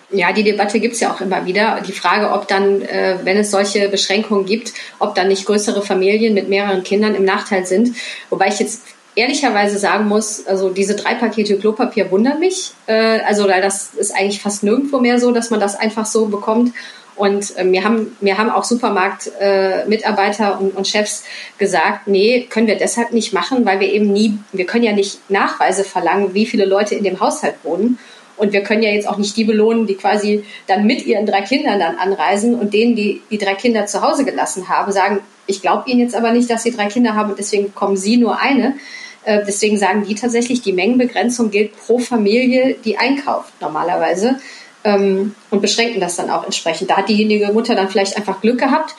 Ja, 0.10 0.32
die 0.32 0.44
Debatte 0.44 0.80
gibt's 0.80 1.02
ja 1.02 1.14
auch 1.14 1.20
immer 1.20 1.46
wieder. 1.46 1.82
Die 1.86 1.92
Frage, 1.92 2.32
ob 2.32 2.48
dann, 2.48 2.82
äh, 2.82 3.18
wenn 3.24 3.38
es 3.38 3.52
solche 3.52 3.90
Beschränkungen 3.90 4.46
gibt, 4.46 4.74
ob 5.00 5.16
dann 5.16 5.28
nicht 5.28 5.46
größere 5.46 5.82
Familien 5.82 6.34
mit 6.34 6.48
mehreren 6.48 6.84
Kindern 6.84 7.14
im 7.14 7.26
Nachteil 7.26 7.66
sind. 7.66 7.96
Wobei 8.30 8.48
ich 8.48 8.60
jetzt 8.60 8.84
ehrlicherweise 9.16 9.80
sagen 9.80 10.08
muss, 10.08 10.46
also 10.48 10.70
diese 10.70 10.96
drei 10.96 11.16
Pakete 11.16 11.58
Klopapier 11.58 12.10
wundern 12.10 12.40
mich. 12.40 12.72
Äh, 12.86 13.20
also 13.22 13.48
das 13.48 13.96
ist 13.96 14.16
eigentlich 14.16 14.42
fast 14.42 14.64
nirgendwo 14.64 15.00
mehr 15.00 15.20
so, 15.20 15.32
dass 15.32 15.50
man 15.50 15.60
das 15.60 15.76
einfach 15.76 16.06
so 16.06 16.28
bekommt. 16.28 16.74
Und 17.18 17.58
äh, 17.58 17.64
mir, 17.64 17.84
haben, 17.84 18.16
mir 18.22 18.38
haben 18.38 18.50
auch 18.52 18.64
Supermarktmitarbeiter 18.64 20.52
äh, 20.52 20.64
und, 20.64 20.78
und 20.78 20.88
Chefs 20.88 21.24
gesagt, 21.58 22.08
nee, 22.08 22.48
können 22.50 22.68
wir 22.68 22.78
deshalb 22.78 23.12
nicht 23.12 23.34
machen, 23.34 23.66
weil 23.66 23.80
wir 23.80 23.92
eben 23.92 24.14
nie, 24.14 24.38
wir 24.54 24.66
können 24.66 24.84
ja 24.84 24.94
nicht 24.94 25.30
Nachweise 25.30 25.84
verlangen, 25.84 26.34
wie 26.36 26.46
viele 26.46 26.66
Leute 26.66 26.96
in 26.96 27.04
dem 27.04 27.20
Haushalt 27.20 27.56
wohnen. 27.64 27.98
Und 28.38 28.54
wir 28.54 28.62
können 28.62 28.84
ja 28.84 28.92
jetzt 28.92 29.10
auch 29.10 29.18
nicht 29.18 29.36
die 29.36 29.46
belohnen, 29.46 29.88
die 29.88 29.96
quasi 29.96 30.46
dann 30.68 30.86
mit 30.86 31.06
ihren 31.08 31.26
drei 31.26 31.42
Kindern 31.42 31.80
dann 31.80 31.98
anreisen 31.98 32.54
und 32.54 32.72
denen, 32.72 32.96
die 32.96 33.24
die 33.32 33.40
drei 33.40 33.56
Kinder 33.56 33.88
zu 33.88 34.04
Hause 34.04 34.24
gelassen 34.24 34.70
haben, 34.70 34.92
sagen, 34.92 35.22
ich 35.48 35.62
glaube 35.62 35.90
Ihnen 35.90 36.02
jetzt 36.02 36.16
aber 36.16 36.32
nicht, 36.32 36.50
dass 36.50 36.62
Sie 36.62 36.72
drei 36.72 36.86
Kinder 36.86 37.16
haben 37.16 37.32
und 37.32 37.40
deswegen 37.40 37.74
kommen 37.74 37.98
Sie 37.98 38.18
nur 38.18 38.40
eine. 38.40 38.76
Äh, 39.24 39.44
deswegen 39.48 39.78
sagen 39.78 40.06
die 40.08 40.14
tatsächlich, 40.14 40.62
die 40.62 40.74
Mengenbegrenzung 40.74 41.50
gilt 41.50 41.76
pro 41.76 41.98
Familie, 41.98 42.76
die 42.86 42.98
einkauft 42.98 43.54
normalerweise 43.60 44.40
ähm, 44.88 45.36
und 45.50 45.62
beschränken 45.62 46.00
das 46.00 46.16
dann 46.16 46.30
auch 46.30 46.46
entsprechend. 46.46 46.90
Da 46.90 46.98
hat 46.98 47.10
diejenige 47.10 47.52
Mutter 47.52 47.76
dann 47.76 47.90
vielleicht 47.90 48.16
einfach 48.16 48.40
Glück 48.40 48.58
gehabt. 48.58 48.96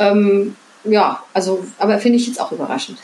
Ähm, 0.00 0.56
ja, 0.82 1.22
also, 1.32 1.64
aber 1.78 1.98
finde 1.98 2.18
ich 2.18 2.26
jetzt 2.26 2.40
auch 2.40 2.50
überraschend. 2.50 2.98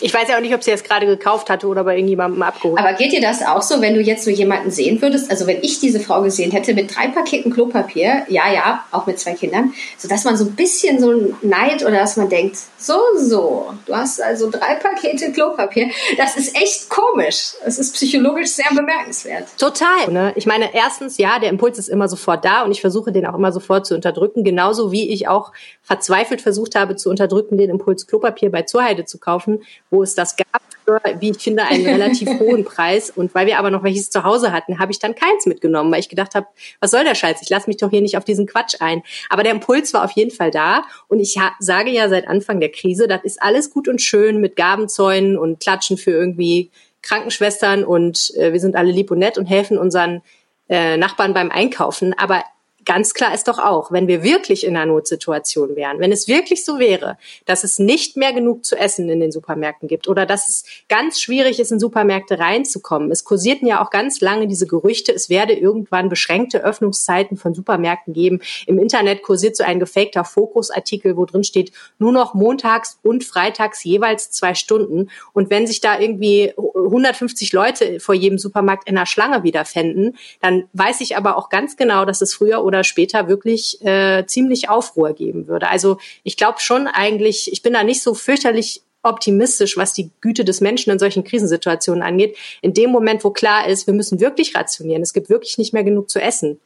Ich 0.00 0.14
weiß 0.14 0.28
ja 0.28 0.36
auch 0.36 0.40
nicht, 0.40 0.54
ob 0.54 0.62
sie 0.62 0.70
es 0.70 0.82
gerade 0.82 1.06
gekauft 1.06 1.50
hatte 1.50 1.66
oder 1.66 1.84
bei 1.84 1.94
irgendjemandem 1.94 2.42
abgeholt. 2.42 2.78
Aber 2.78 2.94
geht 2.94 3.12
dir 3.12 3.20
das 3.20 3.42
auch 3.42 3.62
so, 3.62 3.80
wenn 3.80 3.94
du 3.94 4.00
jetzt 4.00 4.24
so 4.24 4.30
jemanden 4.30 4.70
sehen 4.70 5.00
würdest? 5.02 5.30
Also 5.30 5.46
wenn 5.46 5.62
ich 5.62 5.80
diese 5.80 6.00
Frau 6.00 6.22
gesehen 6.22 6.50
hätte 6.52 6.74
mit 6.74 6.94
drei 6.94 7.08
Paketen 7.08 7.52
Klopapier, 7.52 8.22
ja, 8.28 8.52
ja, 8.52 8.84
auch 8.90 9.06
mit 9.06 9.18
zwei 9.18 9.34
Kindern, 9.34 9.74
so 9.98 10.08
dass 10.08 10.24
man 10.24 10.36
so 10.36 10.44
ein 10.44 10.54
bisschen 10.54 11.00
so 11.00 11.34
Neid 11.42 11.82
oder 11.82 11.98
dass 11.98 12.16
man 12.16 12.28
denkt, 12.28 12.56
so, 12.78 12.98
so, 13.18 13.72
du 13.86 13.94
hast 13.94 14.22
also 14.22 14.50
drei 14.50 14.74
Pakete 14.76 15.32
Klopapier. 15.32 15.90
Das 16.16 16.36
ist 16.36 16.56
echt 16.56 16.88
komisch. 16.88 17.52
Es 17.64 17.78
ist 17.78 17.94
psychologisch 17.94 18.50
sehr 18.50 18.70
bemerkenswert. 18.74 19.48
Total. 19.58 20.10
Ne? 20.10 20.32
Ich 20.36 20.46
meine, 20.46 20.74
erstens, 20.74 21.18
ja, 21.18 21.38
der 21.38 21.50
Impuls 21.50 21.78
ist 21.78 21.88
immer 21.88 22.08
sofort 22.08 22.44
da 22.44 22.62
und 22.62 22.70
ich 22.70 22.80
versuche 22.80 23.12
den 23.12 23.26
auch 23.26 23.34
immer 23.34 23.52
sofort 23.52 23.86
zu 23.86 23.94
unterdrücken, 23.94 24.44
genauso 24.44 24.92
wie 24.92 25.10
ich 25.10 25.28
auch 25.28 25.52
verzweifelt 25.82 26.40
versucht 26.40 26.74
habe 26.74 26.96
zu 26.96 27.10
unterdrücken, 27.10 27.58
den 27.58 27.70
Impuls 27.70 28.06
Klopapier 28.06 28.50
bei 28.50 28.62
Zurheide 28.62 29.04
zu 29.04 29.18
kaufen 29.18 29.62
wo 29.90 30.02
es 30.02 30.14
das 30.14 30.36
gab 30.36 30.62
für, 30.84 31.00
wie 31.20 31.30
ich 31.30 31.38
finde, 31.38 31.64
einen 31.64 31.86
relativ 31.86 32.28
hohen 32.40 32.64
Preis. 32.64 33.10
Und 33.10 33.34
weil 33.34 33.46
wir 33.46 33.58
aber 33.58 33.70
noch 33.70 33.82
welches 33.82 34.10
zu 34.10 34.24
Hause 34.24 34.52
hatten, 34.52 34.78
habe 34.78 34.92
ich 34.92 34.98
dann 34.98 35.14
keins 35.14 35.46
mitgenommen, 35.46 35.92
weil 35.92 36.00
ich 36.00 36.08
gedacht 36.08 36.34
habe, 36.34 36.46
was 36.80 36.90
soll 36.90 37.04
der 37.04 37.14
Scheiß? 37.14 37.42
Ich 37.42 37.50
lasse 37.50 37.68
mich 37.68 37.76
doch 37.76 37.90
hier 37.90 38.00
nicht 38.00 38.16
auf 38.16 38.24
diesen 38.24 38.46
Quatsch 38.46 38.76
ein. 38.80 39.02
Aber 39.28 39.42
der 39.42 39.52
Impuls 39.52 39.92
war 39.92 40.04
auf 40.04 40.12
jeden 40.12 40.30
Fall 40.30 40.50
da. 40.50 40.84
Und 41.08 41.20
ich 41.20 41.38
sage 41.58 41.90
ja 41.90 42.08
seit 42.08 42.28
Anfang 42.28 42.60
der 42.60 42.70
Krise, 42.70 43.08
das 43.08 43.22
ist 43.24 43.42
alles 43.42 43.70
gut 43.70 43.88
und 43.88 44.00
schön 44.00 44.40
mit 44.40 44.56
Gabenzäunen 44.56 45.36
und 45.36 45.60
Klatschen 45.60 45.96
für 45.96 46.12
irgendwie 46.12 46.70
Krankenschwestern 47.02 47.84
und 47.84 48.34
äh, 48.36 48.52
wir 48.52 48.60
sind 48.60 48.76
alle 48.76 48.92
lieb 48.92 49.10
und 49.10 49.18
nett 49.18 49.38
und 49.38 49.46
helfen 49.46 49.78
unseren 49.78 50.20
äh, 50.68 50.96
Nachbarn 50.96 51.32
beim 51.32 51.50
Einkaufen. 51.50 52.14
Aber 52.18 52.44
ganz 52.90 53.14
klar 53.14 53.32
ist 53.32 53.46
doch 53.46 53.60
auch, 53.60 53.92
wenn 53.92 54.08
wir 54.08 54.24
wirklich 54.24 54.66
in 54.66 54.76
einer 54.76 54.86
Notsituation 54.86 55.76
wären, 55.76 56.00
wenn 56.00 56.10
es 56.10 56.26
wirklich 56.26 56.64
so 56.64 56.80
wäre, 56.80 57.18
dass 57.46 57.62
es 57.62 57.78
nicht 57.78 58.16
mehr 58.16 58.32
genug 58.32 58.64
zu 58.64 58.76
essen 58.76 59.08
in 59.08 59.20
den 59.20 59.30
Supermärkten 59.30 59.86
gibt 59.86 60.08
oder 60.08 60.26
dass 60.26 60.48
es 60.48 60.64
ganz 60.88 61.20
schwierig 61.20 61.60
ist, 61.60 61.70
in 61.70 61.78
Supermärkte 61.78 62.40
reinzukommen. 62.40 63.12
Es 63.12 63.22
kursierten 63.22 63.68
ja 63.68 63.80
auch 63.80 63.90
ganz 63.90 64.20
lange 64.20 64.48
diese 64.48 64.66
Gerüchte, 64.66 65.14
es 65.14 65.30
werde 65.30 65.52
irgendwann 65.52 66.08
beschränkte 66.08 66.64
Öffnungszeiten 66.64 67.36
von 67.36 67.54
Supermärkten 67.54 68.12
geben. 68.12 68.40
Im 68.66 68.80
Internet 68.80 69.22
kursiert 69.22 69.54
so 69.54 69.62
ein 69.62 69.78
gefakter 69.78 70.24
Fokusartikel, 70.24 71.16
wo 71.16 71.26
drin 71.26 71.44
steht, 71.44 71.70
nur 72.00 72.10
noch 72.10 72.34
montags 72.34 72.98
und 73.04 73.22
freitags 73.22 73.84
jeweils 73.84 74.32
zwei 74.32 74.54
Stunden. 74.54 75.10
Und 75.32 75.48
wenn 75.48 75.68
sich 75.68 75.80
da 75.80 76.00
irgendwie 76.00 76.54
150 76.84 77.52
Leute 77.52 78.00
vor 78.00 78.14
jedem 78.14 78.38
Supermarkt 78.38 78.88
in 78.88 78.96
einer 78.96 79.06
Schlange 79.06 79.42
wiederfänden, 79.42 80.16
dann 80.40 80.68
weiß 80.72 81.00
ich 81.00 81.16
aber 81.16 81.36
auch 81.36 81.48
ganz 81.48 81.76
genau, 81.76 82.04
dass 82.04 82.20
es 82.20 82.34
früher 82.34 82.64
oder 82.64 82.84
später 82.84 83.28
wirklich 83.28 83.80
äh, 83.84 84.24
ziemlich 84.26 84.68
Aufruhr 84.68 85.12
geben 85.12 85.46
würde. 85.48 85.68
Also 85.68 85.98
ich 86.22 86.36
glaube 86.36 86.60
schon 86.60 86.86
eigentlich, 86.86 87.52
ich 87.52 87.62
bin 87.62 87.72
da 87.72 87.84
nicht 87.84 88.02
so 88.02 88.14
fürchterlich 88.14 88.82
optimistisch, 89.02 89.76
was 89.76 89.94
die 89.94 90.10
Güte 90.20 90.44
des 90.44 90.60
Menschen 90.60 90.90
in 90.90 90.98
solchen 90.98 91.24
Krisensituationen 91.24 92.02
angeht. 92.02 92.36
In 92.60 92.74
dem 92.74 92.90
Moment, 92.90 93.24
wo 93.24 93.30
klar 93.30 93.66
ist, 93.66 93.86
wir 93.86 93.94
müssen 93.94 94.20
wirklich 94.20 94.54
rationieren, 94.54 95.02
es 95.02 95.12
gibt 95.12 95.30
wirklich 95.30 95.58
nicht 95.58 95.72
mehr 95.72 95.84
genug 95.84 96.10
zu 96.10 96.20
essen. 96.20 96.60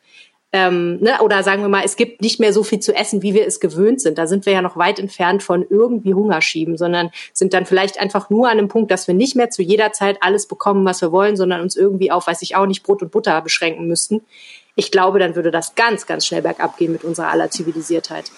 Ähm, 0.54 1.00
ne? 1.00 1.20
Oder 1.20 1.42
sagen 1.42 1.62
wir 1.62 1.68
mal, 1.68 1.82
es 1.84 1.96
gibt 1.96 2.22
nicht 2.22 2.40
mehr 2.40 2.52
so 2.52 2.62
viel 2.62 2.78
zu 2.78 2.94
essen, 2.94 3.22
wie 3.22 3.34
wir 3.34 3.46
es 3.46 3.60
gewöhnt 3.60 4.00
sind. 4.00 4.16
Da 4.16 4.26
sind 4.26 4.46
wir 4.46 4.52
ja 4.52 4.62
noch 4.62 4.76
weit 4.76 4.98
entfernt 4.98 5.42
von 5.42 5.66
irgendwie 5.68 6.14
Hunger 6.14 6.40
schieben, 6.40 6.78
sondern 6.78 7.10
sind 7.32 7.52
dann 7.52 7.66
vielleicht 7.66 8.00
einfach 8.00 8.30
nur 8.30 8.48
an 8.48 8.58
einem 8.58 8.68
Punkt, 8.68 8.90
dass 8.90 9.08
wir 9.08 9.14
nicht 9.14 9.36
mehr 9.36 9.50
zu 9.50 9.62
jeder 9.62 9.92
Zeit 9.92 10.18
alles 10.20 10.46
bekommen, 10.46 10.84
was 10.84 11.02
wir 11.02 11.12
wollen, 11.12 11.36
sondern 11.36 11.60
uns 11.60 11.76
irgendwie 11.76 12.10
auf, 12.10 12.26
weiß 12.26 12.42
ich 12.42 12.56
auch 12.56 12.66
nicht, 12.66 12.82
Brot 12.82 13.02
und 13.02 13.10
Butter 13.10 13.42
beschränken 13.42 13.86
müssten 13.86 14.22
ich 14.76 14.90
glaube, 14.90 15.18
dann 15.18 15.36
würde 15.36 15.50
das 15.50 15.74
ganz, 15.74 16.06
ganz 16.06 16.26
schnell 16.26 16.42
bergab 16.42 16.76
gehen 16.76 16.92
mit 16.92 17.04
unserer 17.04 17.28
aller 17.28 17.50
Zivilisiertheit. 17.50 18.30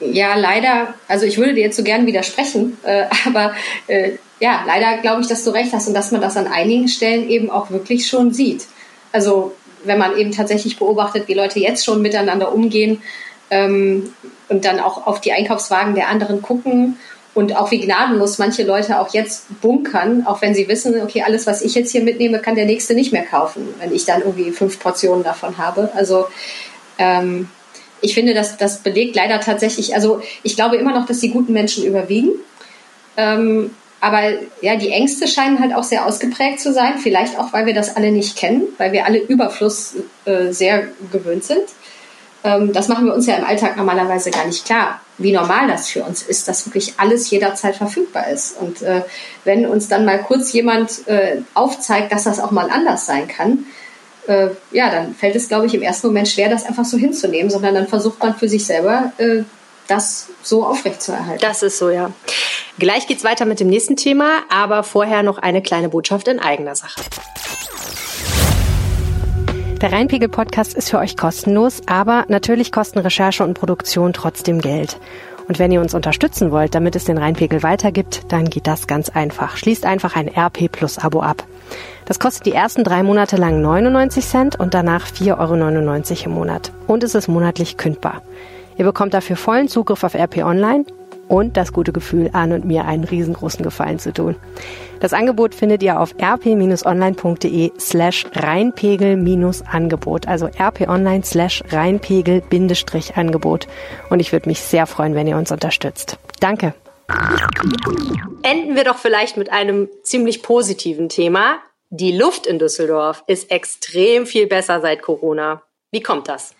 Ja, 0.00 0.34
leider, 0.36 0.94
also 1.06 1.26
ich 1.26 1.38
würde 1.38 1.54
dir 1.54 1.62
jetzt 1.62 1.76
so 1.76 1.84
gern 1.84 2.06
widersprechen, 2.06 2.78
äh, 2.84 3.06
aber 3.26 3.54
äh, 3.86 4.12
ja, 4.40 4.64
leider 4.66 4.98
glaube 4.98 5.22
ich, 5.22 5.28
dass 5.28 5.44
du 5.44 5.50
recht 5.50 5.72
hast 5.72 5.88
und 5.88 5.94
dass 5.94 6.10
man 6.10 6.20
das 6.20 6.36
an 6.36 6.46
einigen 6.46 6.88
Stellen 6.88 7.28
eben 7.28 7.50
auch 7.50 7.70
wirklich 7.70 8.06
schon 8.06 8.32
sieht. 8.32 8.66
Also 9.12 9.54
wenn 9.84 9.98
man 9.98 10.16
eben 10.16 10.32
tatsächlich 10.32 10.78
beobachtet, 10.78 11.28
wie 11.28 11.34
Leute 11.34 11.60
jetzt 11.60 11.84
schon 11.84 12.02
miteinander 12.02 12.52
umgehen 12.52 13.02
ähm, 13.50 14.12
und 14.48 14.64
dann 14.64 14.80
auch 14.80 15.06
auf 15.06 15.20
die 15.20 15.32
Einkaufswagen 15.32 15.94
der 15.94 16.08
anderen 16.08 16.42
gucken 16.42 16.98
und 17.34 17.56
auch 17.56 17.70
wie 17.70 17.80
gnadenlos 17.80 18.38
manche 18.38 18.62
Leute 18.62 19.00
auch 19.00 19.14
jetzt 19.14 19.60
bunkern, 19.60 20.26
auch 20.26 20.42
wenn 20.42 20.54
sie 20.54 20.68
wissen, 20.68 21.00
okay, 21.00 21.22
alles, 21.22 21.46
was 21.46 21.62
ich 21.62 21.74
jetzt 21.74 21.92
hier 21.92 22.02
mitnehme, 22.02 22.40
kann 22.40 22.54
der 22.54 22.66
nächste 22.66 22.94
nicht 22.94 23.12
mehr 23.12 23.24
kaufen, 23.24 23.68
wenn 23.78 23.94
ich 23.94 24.04
dann 24.04 24.20
irgendwie 24.20 24.50
fünf 24.50 24.78
Portionen 24.78 25.24
davon 25.24 25.56
habe. 25.56 25.90
Also 25.94 26.26
ähm, 26.98 27.48
ich 28.02 28.14
finde, 28.14 28.34
dass 28.34 28.58
das 28.58 28.78
belegt 28.78 29.16
leider 29.16 29.40
tatsächlich, 29.40 29.94
also 29.94 30.20
ich 30.42 30.56
glaube 30.56 30.76
immer 30.76 30.92
noch, 30.92 31.06
dass 31.06 31.20
die 31.20 31.30
guten 31.30 31.52
Menschen 31.52 31.84
überwiegen. 31.84 32.32
Ähm, 33.16 33.70
aber 34.02 34.32
ja, 34.60 34.74
die 34.74 34.90
Ängste 34.90 35.28
scheinen 35.28 35.60
halt 35.60 35.72
auch 35.72 35.84
sehr 35.84 36.04
ausgeprägt 36.04 36.60
zu 36.60 36.72
sein. 36.72 36.98
Vielleicht 36.98 37.38
auch, 37.38 37.52
weil 37.52 37.66
wir 37.66 37.72
das 37.72 37.94
alle 37.94 38.10
nicht 38.10 38.36
kennen, 38.36 38.64
weil 38.76 38.90
wir 38.90 39.06
alle 39.06 39.18
Überfluss 39.18 39.94
äh, 40.24 40.50
sehr 40.50 40.88
gewöhnt 41.12 41.44
sind. 41.44 41.62
Ähm, 42.42 42.72
das 42.72 42.88
machen 42.88 43.06
wir 43.06 43.14
uns 43.14 43.26
ja 43.26 43.36
im 43.36 43.44
Alltag 43.44 43.76
normalerweise 43.76 44.32
gar 44.32 44.44
nicht 44.44 44.64
klar, 44.64 45.00
wie 45.18 45.30
normal 45.30 45.68
das 45.68 45.88
für 45.88 46.02
uns 46.02 46.20
ist, 46.24 46.48
dass 46.48 46.66
wirklich 46.66 46.94
alles 46.96 47.30
jederzeit 47.30 47.76
verfügbar 47.76 48.26
ist. 48.26 48.60
Und 48.60 48.82
äh, 48.82 49.02
wenn 49.44 49.66
uns 49.66 49.86
dann 49.86 50.04
mal 50.04 50.18
kurz 50.18 50.52
jemand 50.52 51.06
äh, 51.06 51.36
aufzeigt, 51.54 52.10
dass 52.10 52.24
das 52.24 52.40
auch 52.40 52.50
mal 52.50 52.70
anders 52.70 53.06
sein 53.06 53.28
kann, 53.28 53.66
äh, 54.26 54.48
ja, 54.72 54.90
dann 54.90 55.14
fällt 55.14 55.36
es, 55.36 55.46
glaube 55.46 55.66
ich, 55.66 55.74
im 55.74 55.82
ersten 55.82 56.08
Moment 56.08 56.26
schwer, 56.26 56.48
das 56.48 56.66
einfach 56.66 56.84
so 56.84 56.96
hinzunehmen, 56.96 57.52
sondern 57.52 57.76
dann 57.76 57.86
versucht 57.86 58.18
man 58.18 58.34
für 58.34 58.48
sich 58.48 58.66
selber, 58.66 59.12
äh, 59.18 59.44
das 59.86 60.26
so 60.42 60.66
aufrechtzuerhalten. 60.66 61.40
Das 61.40 61.62
ist 61.62 61.78
so, 61.78 61.90
ja. 61.90 62.10
Gleich 62.78 63.06
geht's 63.06 63.22
weiter 63.22 63.44
mit 63.44 63.60
dem 63.60 63.68
nächsten 63.68 63.96
Thema, 63.96 64.42
aber 64.48 64.82
vorher 64.82 65.22
noch 65.22 65.38
eine 65.38 65.62
kleine 65.62 65.90
Botschaft 65.90 66.26
in 66.28 66.38
eigener 66.38 66.74
Sache. 66.74 67.00
Der 69.80 69.92
Rheinpegel-Podcast 69.92 70.74
ist 70.74 70.90
für 70.90 70.98
euch 70.98 71.16
kostenlos, 71.16 71.82
aber 71.86 72.24
natürlich 72.28 72.72
kosten 72.72 73.00
Recherche 73.00 73.44
und 73.44 73.54
Produktion 73.54 74.12
trotzdem 74.12 74.60
Geld. 74.60 74.98
Und 75.48 75.58
wenn 75.58 75.72
ihr 75.72 75.80
uns 75.80 75.92
unterstützen 75.92 76.50
wollt, 76.50 76.74
damit 76.74 76.96
es 76.96 77.04
den 77.04 77.18
Rheinpegel 77.18 77.62
weitergibt, 77.62 78.22
dann 78.28 78.48
geht 78.48 78.66
das 78.66 78.86
ganz 78.86 79.08
einfach. 79.10 79.56
Schließt 79.56 79.84
einfach 79.84 80.16
ein 80.16 80.28
RP 80.28 80.70
Plus 80.70 80.98
Abo 80.98 81.20
ab. 81.20 81.44
Das 82.06 82.20
kostet 82.20 82.46
die 82.46 82.52
ersten 82.52 82.84
drei 82.84 83.02
Monate 83.02 83.36
lang 83.36 83.60
99 83.60 84.24
Cent 84.24 84.58
und 84.58 84.72
danach 84.72 85.06
4,99 85.08 85.30
Euro 85.38 86.24
im 86.26 86.30
Monat. 86.30 86.72
Und 86.86 87.02
es 87.02 87.14
ist 87.14 87.28
monatlich 87.28 87.76
kündbar. 87.76 88.22
Ihr 88.78 88.84
bekommt 88.84 89.14
dafür 89.14 89.36
vollen 89.36 89.68
Zugriff 89.68 90.04
auf 90.04 90.14
RP 90.14 90.38
Online 90.38 90.84
und 91.32 91.56
das 91.56 91.72
gute 91.72 91.92
Gefühl, 91.92 92.28
Anne 92.34 92.54
und 92.56 92.66
mir 92.66 92.84
einen 92.84 93.04
riesengroßen 93.04 93.64
Gefallen 93.64 93.98
zu 93.98 94.12
tun. 94.12 94.36
Das 95.00 95.14
Angebot 95.14 95.54
findet 95.54 95.82
ihr 95.82 95.98
auf 95.98 96.14
rp-online.de 96.20 97.72
slash 97.80 98.26
Rheinpegel-Angebot, 98.34 100.28
also 100.28 100.46
rp-online 100.46 101.24
slash 101.24 101.64
Rheinpegel-Angebot. 101.70 103.66
Und 104.10 104.20
ich 104.20 104.30
würde 104.32 104.46
mich 104.50 104.60
sehr 104.60 104.86
freuen, 104.86 105.14
wenn 105.14 105.26
ihr 105.26 105.38
uns 105.38 105.50
unterstützt. 105.50 106.18
Danke. 106.38 106.74
Enden 108.42 108.76
wir 108.76 108.84
doch 108.84 108.98
vielleicht 108.98 109.38
mit 109.38 109.50
einem 109.50 109.88
ziemlich 110.02 110.42
positiven 110.42 111.08
Thema. 111.08 111.60
Die 111.88 112.12
Luft 112.12 112.46
in 112.46 112.58
Düsseldorf 112.58 113.24
ist 113.26 113.50
extrem 113.50 114.26
viel 114.26 114.46
besser 114.48 114.82
seit 114.82 115.00
Corona. 115.00 115.62
Wie 115.90 116.02
kommt 116.02 116.28
das? 116.28 116.54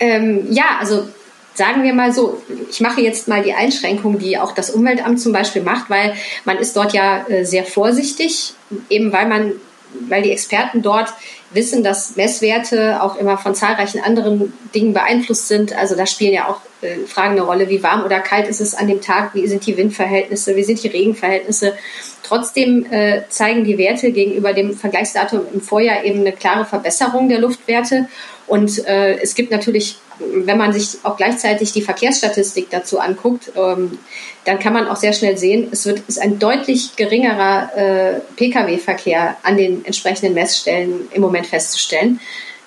Ähm, 0.00 0.48
ja, 0.50 0.78
also 0.80 1.08
sagen 1.54 1.82
wir 1.82 1.92
mal 1.92 2.12
so, 2.12 2.40
ich 2.70 2.80
mache 2.80 3.00
jetzt 3.00 3.28
mal 3.28 3.42
die 3.42 3.52
Einschränkung, 3.52 4.18
die 4.18 4.38
auch 4.38 4.52
das 4.52 4.70
Umweltamt 4.70 5.20
zum 5.20 5.32
Beispiel 5.32 5.62
macht, 5.62 5.90
weil 5.90 6.14
man 6.44 6.58
ist 6.58 6.76
dort 6.76 6.92
ja 6.92 7.26
äh, 7.28 7.44
sehr 7.44 7.64
vorsichtig, 7.64 8.54
eben 8.88 9.12
weil 9.12 9.28
man, 9.28 9.52
weil 10.08 10.22
die 10.22 10.32
Experten 10.32 10.82
dort 10.82 11.12
wissen, 11.52 11.82
dass 11.82 12.16
Messwerte 12.16 13.02
auch 13.02 13.16
immer 13.16 13.36
von 13.36 13.54
zahlreichen 13.54 14.00
anderen 14.00 14.52
Dingen 14.74 14.92
beeinflusst 14.94 15.48
sind. 15.48 15.76
Also 15.76 15.96
da 15.96 16.06
spielen 16.06 16.32
ja 16.32 16.48
auch 16.48 16.60
äh, 16.82 17.06
Fragen 17.06 17.32
eine 17.32 17.42
Rolle, 17.42 17.68
wie 17.68 17.82
warm 17.82 18.04
oder 18.04 18.20
kalt 18.20 18.48
ist 18.48 18.60
es 18.60 18.74
an 18.74 18.86
dem 18.86 19.00
Tag, 19.00 19.34
wie 19.34 19.46
sind 19.48 19.66
die 19.66 19.76
Windverhältnisse, 19.76 20.54
wie 20.56 20.64
sind 20.64 20.82
die 20.82 20.88
Regenverhältnisse. 20.88 21.74
Trotzdem 22.30 22.86
äh, 22.92 23.22
zeigen 23.28 23.64
die 23.64 23.76
Werte 23.76 24.12
gegenüber 24.12 24.52
dem 24.52 24.72
Vergleichsdatum 24.72 25.40
im 25.52 25.60
Vorjahr 25.60 26.04
eben 26.04 26.20
eine 26.20 26.30
klare 26.30 26.64
Verbesserung 26.64 27.28
der 27.28 27.40
Luftwerte. 27.40 28.08
Und 28.46 28.86
äh, 28.86 29.18
es 29.18 29.34
gibt 29.34 29.50
natürlich 29.50 29.96
wenn 30.20 30.58
man 30.58 30.72
sich 30.72 30.98
auch 31.02 31.16
gleichzeitig 31.16 31.72
die 31.72 31.82
Verkehrsstatistik 31.82 32.68
dazu 32.70 33.00
anguckt, 33.00 33.52
ähm, 33.56 33.98
dann 34.44 34.58
kann 34.58 34.72
man 34.72 34.86
auch 34.86 34.96
sehr 34.96 35.12
schnell 35.12 35.36
sehen, 35.36 35.68
es 35.70 35.86
wird, 35.86 36.00
ist 36.08 36.20
ein 36.20 36.38
deutlich 36.38 36.96
geringerer 36.96 37.70
äh, 37.74 38.20
Pkw-Verkehr 38.36 39.36
an 39.42 39.56
den 39.56 39.84
entsprechenden 39.84 40.34
Messstellen 40.34 41.08
im 41.12 41.22
Moment 41.22 41.46
festzustellen. 41.46 42.20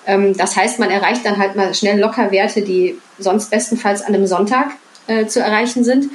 Ähm, 0.06 0.36
das 0.36 0.56
heißt, 0.56 0.78
man 0.78 0.90
erreicht 0.90 1.24
dann 1.24 1.38
halt 1.38 1.56
mal 1.56 1.74
schnell 1.74 1.98
locker 1.98 2.30
Werte, 2.30 2.62
die 2.62 2.98
sonst 3.18 3.50
bestenfalls 3.50 4.02
an 4.02 4.14
einem 4.14 4.26
Sonntag 4.26 4.72
äh, 5.06 5.26
zu 5.26 5.40
erreichen 5.40 5.84
sind. 5.84 6.10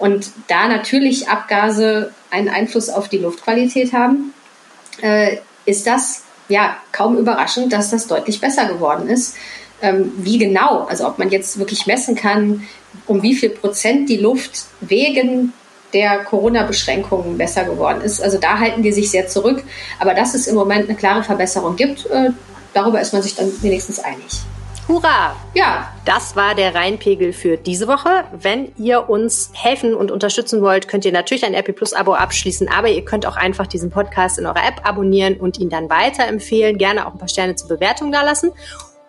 Und 0.00 0.32
da 0.48 0.66
natürlich 0.66 1.28
Abgase 1.28 2.12
einen 2.30 2.48
Einfluss 2.48 2.88
auf 2.88 3.08
die 3.08 3.18
Luftqualität 3.18 3.92
haben, 3.92 4.34
äh, 5.02 5.36
ist 5.66 5.86
das 5.86 6.24
ja 6.48 6.76
kaum 6.90 7.16
überraschend, 7.16 7.72
dass 7.72 7.90
das 7.90 8.08
deutlich 8.08 8.40
besser 8.40 8.66
geworden 8.66 9.08
ist 9.08 9.36
ähm, 9.82 10.12
wie 10.18 10.38
genau, 10.38 10.84
also 10.84 11.06
ob 11.06 11.18
man 11.18 11.30
jetzt 11.30 11.58
wirklich 11.58 11.86
messen 11.86 12.14
kann, 12.14 12.66
um 13.06 13.22
wie 13.22 13.34
viel 13.34 13.50
Prozent 13.50 14.08
die 14.08 14.18
Luft 14.18 14.66
wegen 14.80 15.52
der 15.92 16.18
Corona-Beschränkungen 16.24 17.36
besser 17.36 17.64
geworden 17.64 18.00
ist. 18.02 18.22
Also 18.22 18.38
da 18.38 18.58
halten 18.58 18.82
die 18.82 18.92
sich 18.92 19.10
sehr 19.10 19.26
zurück. 19.26 19.64
Aber 19.98 20.14
dass 20.14 20.34
es 20.34 20.46
im 20.46 20.54
Moment 20.54 20.88
eine 20.88 20.96
klare 20.96 21.24
Verbesserung 21.24 21.76
gibt, 21.76 22.06
äh, 22.06 22.30
darüber 22.74 23.00
ist 23.00 23.12
man 23.12 23.22
sich 23.22 23.34
dann 23.34 23.50
wenigstens 23.62 23.98
einig. 23.98 24.42
Hurra! 24.90 25.36
Ja, 25.54 25.88
das 26.04 26.34
war 26.34 26.56
der 26.56 26.74
Rheinpegel 26.74 27.32
für 27.32 27.56
diese 27.56 27.86
Woche. 27.86 28.24
Wenn 28.32 28.72
ihr 28.76 29.08
uns 29.08 29.52
helfen 29.54 29.94
und 29.94 30.10
unterstützen 30.10 30.62
wollt, 30.62 30.88
könnt 30.88 31.04
ihr 31.04 31.12
natürlich 31.12 31.44
ein 31.44 31.54
RP 31.54 31.76
Plus 31.76 31.92
Abo 31.92 32.14
abschließen, 32.14 32.68
aber 32.68 32.88
ihr 32.88 33.04
könnt 33.04 33.24
auch 33.24 33.36
einfach 33.36 33.68
diesen 33.68 33.90
Podcast 33.90 34.40
in 34.40 34.46
eurer 34.46 34.66
App 34.66 34.80
abonnieren 34.82 35.36
und 35.36 35.60
ihn 35.60 35.68
dann 35.68 35.88
weiterempfehlen. 35.88 36.76
Gerne 36.76 37.06
auch 37.06 37.12
ein 37.12 37.18
paar 37.18 37.28
Sterne 37.28 37.54
zur 37.54 37.68
Bewertung 37.68 38.10
da 38.10 38.22
lassen. 38.22 38.50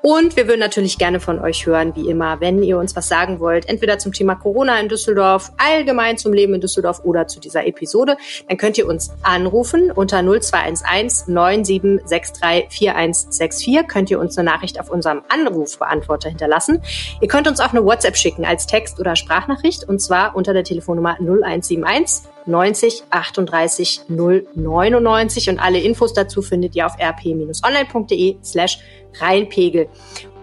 Und 0.02 0.36
wir 0.36 0.48
würden 0.48 0.60
natürlich 0.60 0.98
gerne 0.98 1.20
von 1.20 1.40
euch 1.40 1.66
hören, 1.66 1.96
wie 1.96 2.10
immer, 2.10 2.42
wenn 2.42 2.64
ihr 2.64 2.80
uns 2.80 2.96
was 2.96 3.08
sagen 3.08 3.40
wollt, 3.40 3.70
entweder 3.70 4.00
zum 4.00 4.14
Thema 4.14 4.36
Corona 4.36 4.80
in 4.80 4.90
Düsseldorf, 4.90 5.52
allgemein 5.58 6.18
zum 6.18 6.34
Leben 6.34 6.56
in 6.56 6.62
Düsseldorf 6.62 7.02
oder 7.04 7.28
zu 7.28 7.40
dieser 7.40 7.68
Episode, 7.68 8.18
dann 8.48 8.58
könnt 8.58 8.78
ihr 8.80 8.88
uns 8.88 9.12
anrufen 9.22 9.92
unter 9.92 10.24
0211 10.24 11.28
9763 11.28 12.66
4164. 12.70 13.88
Könnt 13.88 14.10
ihr 14.10 14.20
uns 14.20 14.38
eine 14.38 14.50
Nachricht 14.50 14.80
auf 14.80 14.90
unserem 14.90 15.22
Anrufbeantworter 15.30 16.30
hinterlassen. 16.30 16.82
Ihr 17.22 17.28
könnt 17.28 17.48
uns 17.48 17.60
auch 17.60 17.72
eine 17.72 17.86
WhatsApp 17.86 18.18
schicken 18.18 18.44
als 18.44 18.66
Text- 18.66 19.00
oder 19.00 19.16
Sprachnachricht 19.16 19.88
und 19.88 20.00
zwar 20.02 20.36
unter 20.36 20.54
der 20.54 20.64
Telefonnummer 20.64 21.18
0171 21.20 22.24
90 22.46 23.04
38 23.10 24.02
099 24.08 25.50
und 25.50 25.60
alle 25.60 25.80
Infos 25.80 26.14
dazu 26.14 26.42
findet 26.42 26.76
ihr 26.76 26.86
auf 26.86 26.94
rp-online.de 27.00 28.38
slash 28.44 28.80
reinpegel. 29.20 29.88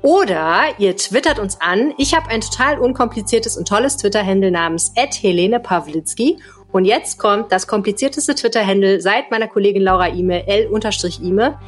Oder 0.02 0.62
ihr 0.78 0.96
twittert 0.96 1.38
uns 1.38 1.61
an. 1.61 1.92
Ich 1.98 2.14
habe 2.14 2.30
ein 2.30 2.40
total 2.40 2.78
unkompliziertes 2.78 3.56
und 3.56 3.66
tolles 3.66 3.96
Twitter-Handle 3.96 4.50
namens 4.50 4.92
Helene 5.20 5.58
Pawlitzki. 5.58 6.38
Und 6.70 6.84
jetzt 6.84 7.18
kommt 7.18 7.50
das 7.50 7.66
komplizierteste 7.66 8.34
Twitter-Handle 8.34 9.00
seit 9.00 9.30
meiner 9.30 9.48
Kollegin 9.48 9.82
Laura 9.82 10.08
Ime, 10.08 10.46
L-Ime. 10.46 11.58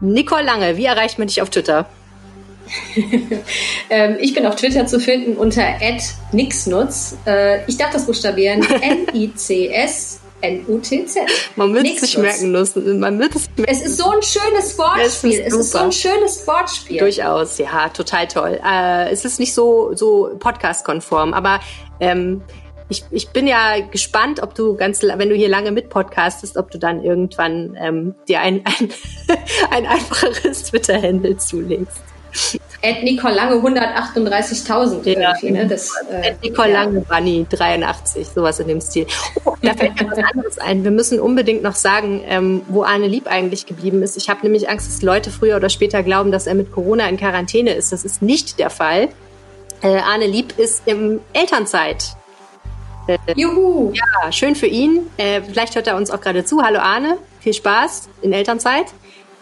Nicole 0.00 0.44
Lange, 0.44 0.76
wie 0.76 0.84
erreicht 0.84 1.18
man 1.18 1.26
dich 1.26 1.42
auf 1.42 1.50
Twitter? 1.50 1.88
ähm, 3.90 4.16
ich 4.20 4.34
bin 4.34 4.46
auf 4.46 4.56
Twitter 4.56 4.86
zu 4.86 5.00
finden 5.00 5.36
unter 5.36 5.62
@nixnutz. 6.32 7.16
Äh, 7.26 7.64
ich 7.66 7.76
darf 7.76 7.90
das 7.90 8.06
buchstabieren. 8.06 8.62
N-I-C-S. 8.80 10.20
N-U-T-Z. 10.42 11.22
Man 11.56 11.74
wird 11.74 11.86
es 11.86 12.00
sich 12.00 12.18
merken 12.18 12.52
müssen. 12.52 13.00
Man 13.00 13.18
wird 13.18 13.34
es, 13.34 13.48
es 13.66 13.82
ist 13.82 13.96
so 13.96 14.10
ein 14.10 14.22
schönes 14.22 14.78
Wortspiel. 14.78 15.32
Es 15.32 15.46
ist, 15.46 15.46
es 15.46 15.54
ist 15.54 15.72
so 15.72 15.78
ein 15.78 15.92
schönes 15.92 16.46
Wortspiel. 16.46 16.98
Durchaus, 16.98 17.56
ja, 17.58 17.88
total 17.88 18.28
toll. 18.28 18.60
Äh, 18.62 19.10
es 19.10 19.24
ist 19.24 19.40
nicht 19.40 19.54
so, 19.54 19.92
so 19.94 20.36
podcast-konform, 20.38 21.32
aber 21.32 21.60
ähm, 22.00 22.42
ich, 22.88 23.04
ich 23.10 23.30
bin 23.30 23.46
ja 23.46 23.80
gespannt, 23.80 24.42
ob 24.42 24.54
du 24.54 24.76
ganz, 24.76 25.02
wenn 25.02 25.28
du 25.28 25.34
hier 25.34 25.48
lange 25.48 25.72
mit 25.72 25.88
podcastest, 25.88 26.56
ob 26.56 26.70
du 26.70 26.78
dann 26.78 27.02
irgendwann 27.02 27.76
ähm, 27.80 28.14
dir 28.28 28.40
ein, 28.40 28.62
ein, 28.64 28.90
ein 29.70 29.86
einfacheres 29.86 30.64
Twitter-Handle 30.64 31.36
zulegst. 31.38 32.02
Ed 32.82 33.02
Nicole 33.02 33.34
Lange 33.34 33.56
138.000 33.56 35.08
ja. 35.08 35.30
irgendwie, 35.30 35.50
ne? 35.50 35.66
Das, 35.66 35.92
äh, 36.10 36.28
Ed 36.28 36.42
Nicole 36.42 36.70
ja. 36.70 36.82
Lange 36.82 37.00
Bunny 37.00 37.46
83, 37.48 38.28
sowas 38.28 38.60
in 38.60 38.68
dem 38.68 38.80
Stil. 38.80 39.06
Oh, 39.44 39.54
da 39.62 39.74
fällt 39.74 40.00
mir 40.00 40.10
was 40.10 40.18
anderes 40.18 40.58
ein. 40.58 40.84
Wir 40.84 40.90
müssen 40.90 41.18
unbedingt 41.18 41.62
noch 41.62 41.74
sagen, 41.74 42.22
ähm, 42.26 42.62
wo 42.68 42.82
Arne 42.82 43.06
Lieb 43.06 43.26
eigentlich 43.26 43.66
geblieben 43.66 44.02
ist. 44.02 44.16
Ich 44.16 44.28
habe 44.28 44.40
nämlich 44.42 44.68
Angst, 44.68 44.88
dass 44.88 45.02
Leute 45.02 45.30
früher 45.30 45.56
oder 45.56 45.68
später 45.68 46.02
glauben, 46.02 46.30
dass 46.30 46.46
er 46.46 46.54
mit 46.54 46.72
Corona 46.72 47.08
in 47.08 47.16
Quarantäne 47.16 47.72
ist. 47.72 47.92
Das 47.92 48.04
ist 48.04 48.22
nicht 48.22 48.58
der 48.58 48.70
Fall. 48.70 49.08
Äh, 49.82 49.98
Arne 49.98 50.26
Lieb 50.26 50.58
ist 50.58 50.82
im 50.86 51.20
Elternzeit. 51.32 52.16
Äh, 53.06 53.18
Juhu! 53.36 53.92
Ja, 53.92 54.32
schön 54.32 54.54
für 54.54 54.66
ihn. 54.66 55.08
Äh, 55.16 55.42
vielleicht 55.42 55.74
hört 55.76 55.86
er 55.86 55.96
uns 55.96 56.10
auch 56.10 56.20
gerade 56.20 56.44
zu. 56.44 56.62
Hallo 56.62 56.78
Arne, 56.80 57.18
viel 57.40 57.54
Spaß 57.54 58.08
in 58.22 58.32
Elternzeit. 58.32 58.86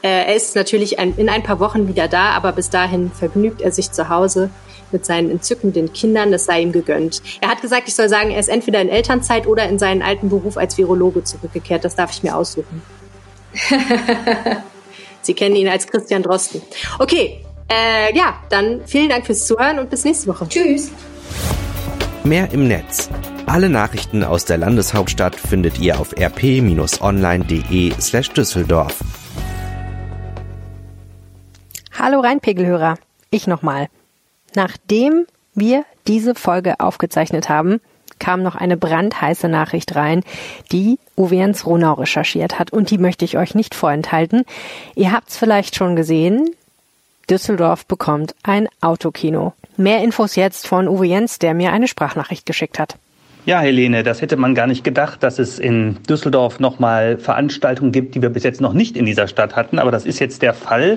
Äh, 0.04 0.26
er 0.26 0.34
ist 0.34 0.54
natürlich 0.54 0.98
ein, 0.98 1.16
in 1.16 1.30
ein 1.30 1.42
paar 1.42 1.60
Wochen 1.60 1.88
wieder 1.88 2.08
da, 2.08 2.32
aber 2.32 2.52
bis 2.52 2.68
dahin 2.68 3.10
vergnügt 3.10 3.62
er 3.62 3.72
sich 3.72 3.90
zu 3.90 4.10
Hause 4.10 4.50
mit 4.92 5.06
seinen 5.06 5.30
entzückenden 5.30 5.94
Kindern. 5.94 6.30
Das 6.30 6.44
sei 6.44 6.60
ihm 6.60 6.72
gegönnt. 6.72 7.22
Er 7.40 7.48
hat 7.48 7.62
gesagt, 7.62 7.88
ich 7.88 7.94
soll 7.94 8.10
sagen, 8.10 8.30
er 8.30 8.38
ist 8.38 8.50
entweder 8.50 8.82
in 8.82 8.90
Elternzeit 8.90 9.46
oder 9.46 9.66
in 9.66 9.78
seinen 9.78 10.02
alten 10.02 10.28
Beruf 10.28 10.58
als 10.58 10.76
Virologe 10.76 11.24
zurückgekehrt. 11.24 11.86
Das 11.86 11.96
darf 11.96 12.12
ich 12.12 12.22
mir 12.22 12.36
aussuchen. 12.36 12.82
Sie 15.22 15.32
kennen 15.32 15.56
ihn 15.56 15.68
als 15.68 15.86
Christian 15.86 16.22
Drosten. 16.22 16.60
Okay, 16.98 17.42
äh, 17.72 18.14
ja, 18.14 18.34
dann 18.50 18.82
vielen 18.84 19.08
Dank 19.08 19.24
fürs 19.24 19.46
Zuhören 19.46 19.78
und 19.78 19.88
bis 19.88 20.04
nächste 20.04 20.26
Woche. 20.26 20.46
Tschüss. 20.46 20.90
Mehr 22.24 22.50
im 22.52 22.68
Netz. 22.68 23.08
Alle 23.46 23.70
Nachrichten 23.70 24.22
aus 24.22 24.44
der 24.44 24.58
Landeshauptstadt 24.58 25.34
findet 25.34 25.78
ihr 25.78 25.98
auf 25.98 26.14
rp-online.de 26.14 27.92
slash 28.00 28.30
Düsseldorf. 28.32 28.96
Hallo 32.06 32.20
Rheinpegelhörer, 32.20 32.98
ich 33.30 33.46
nochmal. 33.46 33.88
Nachdem 34.54 35.24
wir 35.54 35.86
diese 36.06 36.34
Folge 36.34 36.78
aufgezeichnet 36.78 37.48
haben, 37.48 37.80
kam 38.18 38.42
noch 38.42 38.56
eine 38.56 38.76
brandheiße 38.76 39.48
Nachricht 39.48 39.96
rein, 39.96 40.22
die 40.70 40.98
Uwe 41.16 41.36
Jens 41.36 41.64
Ronau 41.64 41.94
recherchiert 41.94 42.58
hat 42.58 42.74
und 42.74 42.90
die 42.90 42.98
möchte 42.98 43.24
ich 43.24 43.38
euch 43.38 43.54
nicht 43.54 43.74
vorenthalten. 43.74 44.44
Ihr 44.94 45.12
habt's 45.12 45.38
vielleicht 45.38 45.76
schon 45.76 45.96
gesehen. 45.96 46.50
Düsseldorf 47.30 47.86
bekommt 47.86 48.34
ein 48.42 48.68
Autokino. 48.82 49.54
Mehr 49.78 50.02
Infos 50.02 50.36
jetzt 50.36 50.68
von 50.68 50.88
Uwe 50.88 51.06
Jens, 51.06 51.38
der 51.38 51.54
mir 51.54 51.72
eine 51.72 51.88
Sprachnachricht 51.88 52.44
geschickt 52.44 52.78
hat. 52.78 52.98
Ja, 53.46 53.61
Helene, 53.61 54.02
das 54.02 54.22
hätte 54.22 54.38
man 54.38 54.54
gar 54.54 54.66
nicht 54.66 54.85
gedacht, 54.85 55.22
dass 55.22 55.38
es 55.38 55.59
in 55.59 55.98
Düsseldorf 56.09 56.61
nochmal 56.61 57.18
Veranstaltungen 57.18 57.92
gibt, 57.92 58.14
die 58.14 58.22
wir 58.22 58.30
bis 58.30 58.42
jetzt 58.42 58.62
noch 58.62 58.72
nicht 58.72 58.96
in 58.96 59.04
dieser 59.04 59.28
Stadt 59.28 59.54
hatten. 59.54 59.78
Aber 59.78 59.90
das 59.90 60.07
ist 60.07 60.18
jetzt 60.18 60.40
der 60.40 60.54
Fall. 60.54 60.96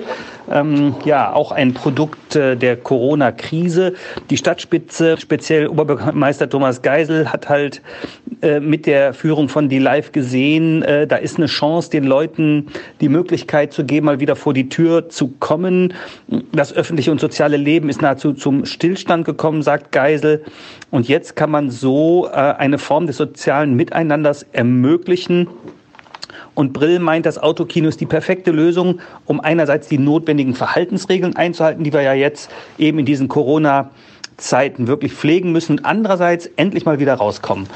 Ähm, 0.50 0.94
ja, 1.04 1.30
auch 1.30 1.52
ein 1.52 1.74
Produkt 1.74 2.36
äh, 2.36 2.56
der 2.56 2.78
Corona-Krise. 2.78 3.92
Die 4.30 4.38
Stadtspitze, 4.38 5.18
speziell 5.20 5.66
Oberbürgermeister 5.66 6.48
Thomas 6.48 6.80
Geisel, 6.80 7.30
hat 7.30 7.50
halt 7.50 7.82
äh, 8.40 8.60
mit 8.60 8.86
der 8.86 9.14
Führung 9.14 9.48
von 9.48 9.68
Die 9.68 9.78
Live 9.78 10.12
gesehen, 10.12 10.82
äh, 10.82 11.06
da 11.06 11.16
ist 11.16 11.38
eine 11.38 11.46
Chance, 11.46 11.90
den 11.90 12.04
Leuten 12.04 12.68
die 13.00 13.08
Möglichkeit 13.08 13.72
zu 13.72 13.84
geben, 13.84 14.06
mal 14.06 14.20
wieder 14.20 14.36
vor 14.36 14.54
die 14.54 14.68
Tür 14.68 15.08
zu 15.08 15.28
kommen. 15.40 15.94
Das 16.52 16.72
öffentliche 16.72 17.10
und 17.10 17.20
soziale 17.20 17.56
Leben 17.56 17.88
ist 17.88 18.00
nahezu 18.00 18.32
zum 18.32 18.64
Stillstand 18.64 19.24
gekommen, 19.24 19.62
sagt 19.62 19.90
Geisel. 19.92 20.44
Und 20.90 21.08
jetzt 21.08 21.36
kann 21.36 21.50
man 21.50 21.70
so 21.70 22.28
äh, 22.28 22.30
eine 22.30 22.78
Form 22.78 23.06
des 23.06 23.16
sozialen 23.16 23.74
Miteinanders 23.74 24.46
ermöglichen. 24.52 25.48
Und 26.54 26.72
Brill 26.72 26.98
meint, 26.98 27.26
das 27.26 27.38
Autokino 27.38 27.88
ist 27.88 28.00
die 28.00 28.06
perfekte 28.06 28.50
Lösung, 28.50 29.00
um 29.26 29.40
einerseits 29.40 29.88
die 29.88 29.98
notwendigen 29.98 30.54
Verhaltensregeln 30.54 31.36
einzuhalten, 31.36 31.84
die 31.84 31.92
wir 31.92 32.02
ja 32.02 32.14
jetzt 32.14 32.50
eben 32.78 32.98
in 32.98 33.06
diesen 33.06 33.28
Corona-Zeiten 33.28 34.86
wirklich 34.86 35.12
pflegen 35.12 35.52
müssen 35.52 35.78
und 35.78 35.84
andererseits 35.84 36.46
endlich 36.56 36.84
mal 36.84 36.98
wieder 36.98 37.14
rauskommen. 37.14 37.68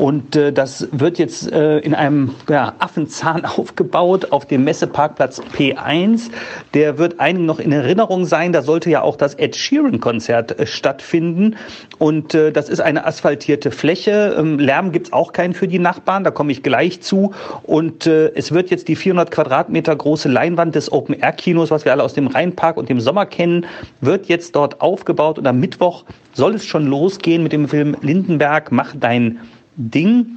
Und 0.00 0.34
äh, 0.34 0.50
das 0.50 0.88
wird 0.92 1.18
jetzt 1.18 1.52
äh, 1.52 1.78
in 1.80 1.94
einem 1.94 2.34
ja, 2.48 2.72
Affenzahn 2.78 3.44
aufgebaut 3.58 4.32
auf 4.32 4.46
dem 4.46 4.64
Messeparkplatz 4.64 5.42
P1. 5.54 6.30
Der 6.72 6.96
wird 6.96 7.20
einigen 7.20 7.44
noch 7.44 7.58
in 7.58 7.70
Erinnerung 7.70 8.24
sein. 8.24 8.54
Da 8.54 8.62
sollte 8.62 8.88
ja 8.88 9.02
auch 9.02 9.16
das 9.16 9.34
Ed 9.34 9.56
Sheeran-Konzert 9.56 10.58
äh, 10.58 10.66
stattfinden. 10.66 11.56
Und 11.98 12.34
äh, 12.34 12.50
das 12.50 12.70
ist 12.70 12.80
eine 12.80 13.04
asphaltierte 13.04 13.70
Fläche. 13.70 14.34
Ähm, 14.38 14.58
Lärm 14.58 14.92
gibt's 14.92 15.12
auch 15.12 15.34
keinen 15.34 15.52
für 15.52 15.68
die 15.68 15.78
Nachbarn. 15.78 16.24
Da 16.24 16.30
komme 16.30 16.52
ich 16.52 16.62
gleich 16.62 17.02
zu. 17.02 17.34
Und 17.62 18.06
äh, 18.06 18.32
es 18.34 18.52
wird 18.52 18.70
jetzt 18.70 18.88
die 18.88 18.96
400 18.96 19.30
Quadratmeter 19.30 19.94
große 19.94 20.30
Leinwand 20.30 20.76
des 20.76 20.90
Open-Air-Kinos, 20.90 21.70
was 21.70 21.84
wir 21.84 21.92
alle 21.92 22.04
aus 22.04 22.14
dem 22.14 22.26
Rheinpark 22.26 22.78
und 22.78 22.88
dem 22.88 23.00
Sommer 23.00 23.26
kennen, 23.26 23.66
wird 24.00 24.28
jetzt 24.28 24.56
dort 24.56 24.80
aufgebaut. 24.80 25.38
Und 25.38 25.46
am 25.46 25.60
Mittwoch 25.60 26.06
soll 26.32 26.54
es 26.54 26.64
schon 26.64 26.86
losgehen 26.86 27.42
mit 27.42 27.52
dem 27.52 27.68
Film 27.68 27.98
Lindenberg, 28.00 28.72
Mach 28.72 28.94
dein 28.98 29.40
Ding. 29.88 30.36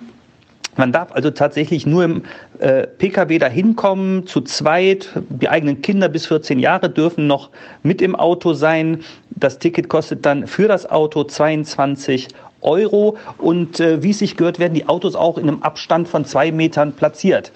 Man 0.76 0.92
darf 0.92 1.12
also 1.12 1.30
tatsächlich 1.30 1.86
nur 1.86 2.04
im 2.04 2.24
äh, 2.60 2.88
Pkw 2.88 3.38
dahin 3.38 3.76
kommen, 3.76 4.26
zu 4.26 4.42
zweit. 4.42 5.10
Die 5.30 5.50
eigenen 5.50 5.82
Kinder 5.82 6.10
bis 6.10 6.26
14 6.26 6.58
Jahre 6.58 6.90
dürfen 6.90 7.28
noch 7.28 7.52
mit 7.84 8.02
im 8.02 8.16
Auto 8.16 8.54
sein. 8.54 9.04
Das 9.30 9.60
Ticket 9.60 9.88
kostet 9.88 10.26
dann 10.26 10.48
für 10.48 10.68
das 10.68 10.90
Auto 10.90 11.24
22 11.24 12.30
Euro. 12.62 13.18
Und 13.38 13.80
äh, 13.80 14.02
wie 14.02 14.12
es 14.12 14.20
sich 14.20 14.36
gehört, 14.36 14.58
werden 14.58 14.74
die 14.74 14.88
Autos 14.88 15.16
auch 15.16 15.38
in 15.38 15.48
einem 15.48 15.62
Abstand 15.62 16.08
von 16.08 16.26
zwei 16.26 16.52
Metern 16.52 16.94
platziert. 16.94 17.52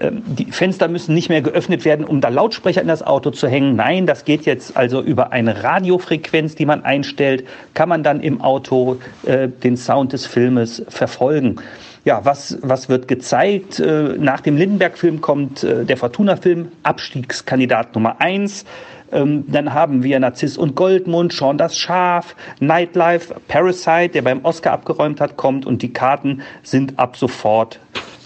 Ähm, 0.00 0.22
die 0.26 0.50
Fenster 0.50 0.88
müssen 0.88 1.14
nicht 1.14 1.28
mehr 1.28 1.42
geöffnet 1.42 1.84
werden, 1.84 2.04
um 2.04 2.20
da 2.20 2.28
Lautsprecher 2.28 2.80
in 2.80 2.88
das 2.88 3.02
Auto 3.02 3.30
zu 3.30 3.46
hängen. 3.48 3.76
Nein, 3.76 4.06
das 4.06 4.24
geht 4.24 4.46
jetzt 4.46 4.76
also 4.76 5.02
über 5.02 5.32
eine 5.32 5.62
Radiofrequenz, 5.62 6.54
die 6.54 6.66
man 6.66 6.84
einstellt, 6.84 7.44
kann 7.74 7.88
man 7.88 8.02
dann 8.02 8.20
im 8.20 8.40
Auto 8.40 8.98
äh, 9.26 9.48
den 9.48 9.76
Sound 9.76 10.12
des 10.12 10.26
Filmes 10.26 10.82
verfolgen. 10.88 11.56
Ja, 12.04 12.24
was, 12.24 12.58
was 12.62 12.88
wird 12.88 13.08
gezeigt? 13.08 13.78
Äh, 13.78 14.16
nach 14.18 14.40
dem 14.40 14.56
Lindenberg-Film 14.56 15.20
kommt 15.20 15.62
äh, 15.62 15.84
der 15.84 15.98
Fortuna-Film, 15.98 16.68
Abstiegskandidat 16.82 17.94
Nummer 17.94 18.20
eins. 18.20 18.64
Ähm, 19.12 19.44
dann 19.48 19.74
haben 19.74 20.02
wir 20.02 20.18
Narziss 20.18 20.56
und 20.56 20.76
Goldmund, 20.76 21.34
Sean 21.34 21.58
das 21.58 21.76
Schaf, 21.76 22.36
Nightlife, 22.60 23.34
Parasite, 23.48 24.10
der 24.10 24.22
beim 24.22 24.44
Oscar 24.44 24.72
abgeräumt 24.72 25.20
hat, 25.20 25.36
kommt 25.36 25.66
und 25.66 25.82
die 25.82 25.92
Karten 25.92 26.40
sind 26.62 26.98
ab 26.98 27.18
sofort 27.18 27.80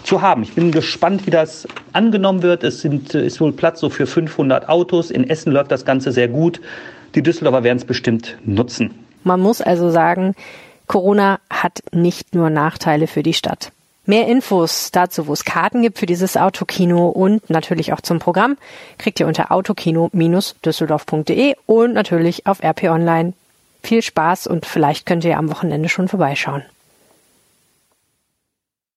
zu 0.05 0.21
haben. 0.21 0.43
Ich 0.43 0.53
bin 0.53 0.71
gespannt, 0.71 1.25
wie 1.25 1.31
das 1.31 1.67
angenommen 1.93 2.43
wird. 2.43 2.63
Es 2.63 2.81
sind, 2.81 3.13
äh, 3.13 3.25
ist 3.25 3.41
wohl 3.41 3.51
Platz 3.51 3.79
so 3.79 3.89
für 3.89 4.07
500 4.07 4.69
Autos. 4.69 5.11
In 5.11 5.29
Essen 5.29 5.51
läuft 5.51 5.71
das 5.71 5.85
Ganze 5.85 6.11
sehr 6.11 6.27
gut. 6.27 6.61
Die 7.15 7.23
Düsseldorfer 7.23 7.63
werden 7.63 7.77
es 7.77 7.85
bestimmt 7.85 8.37
nutzen. 8.45 8.93
Man 9.23 9.39
muss 9.39 9.61
also 9.61 9.89
sagen, 9.89 10.35
Corona 10.87 11.39
hat 11.49 11.81
nicht 11.91 12.35
nur 12.35 12.49
Nachteile 12.49 13.07
für 13.07 13.23
die 13.23 13.33
Stadt. 13.33 13.71
Mehr 14.05 14.27
Infos 14.27 14.91
dazu, 14.91 15.25
wo 15.25 15.33
es 15.33 15.45
Karten 15.45 15.81
gibt 15.81 15.97
für 15.97 16.05
dieses 16.05 16.37
Autokino 16.37 17.07
und 17.07 17.49
natürlich 17.49 17.91
auch 17.91 18.01
zum 18.01 18.19
Programm, 18.19 18.57
kriegt 18.99 19.19
ihr 19.19 19.25
unter 19.25 19.51
autokino-düsseldorf.de 19.51 21.55
und 21.65 21.93
natürlich 21.93 22.45
auf 22.45 22.63
RP 22.63 22.83
Online. 22.83 23.33
Viel 23.81 24.03
Spaß 24.03 24.45
und 24.45 24.67
vielleicht 24.67 25.07
könnt 25.07 25.25
ihr 25.25 25.39
am 25.39 25.49
Wochenende 25.49 25.89
schon 25.89 26.07
vorbeischauen. 26.07 26.61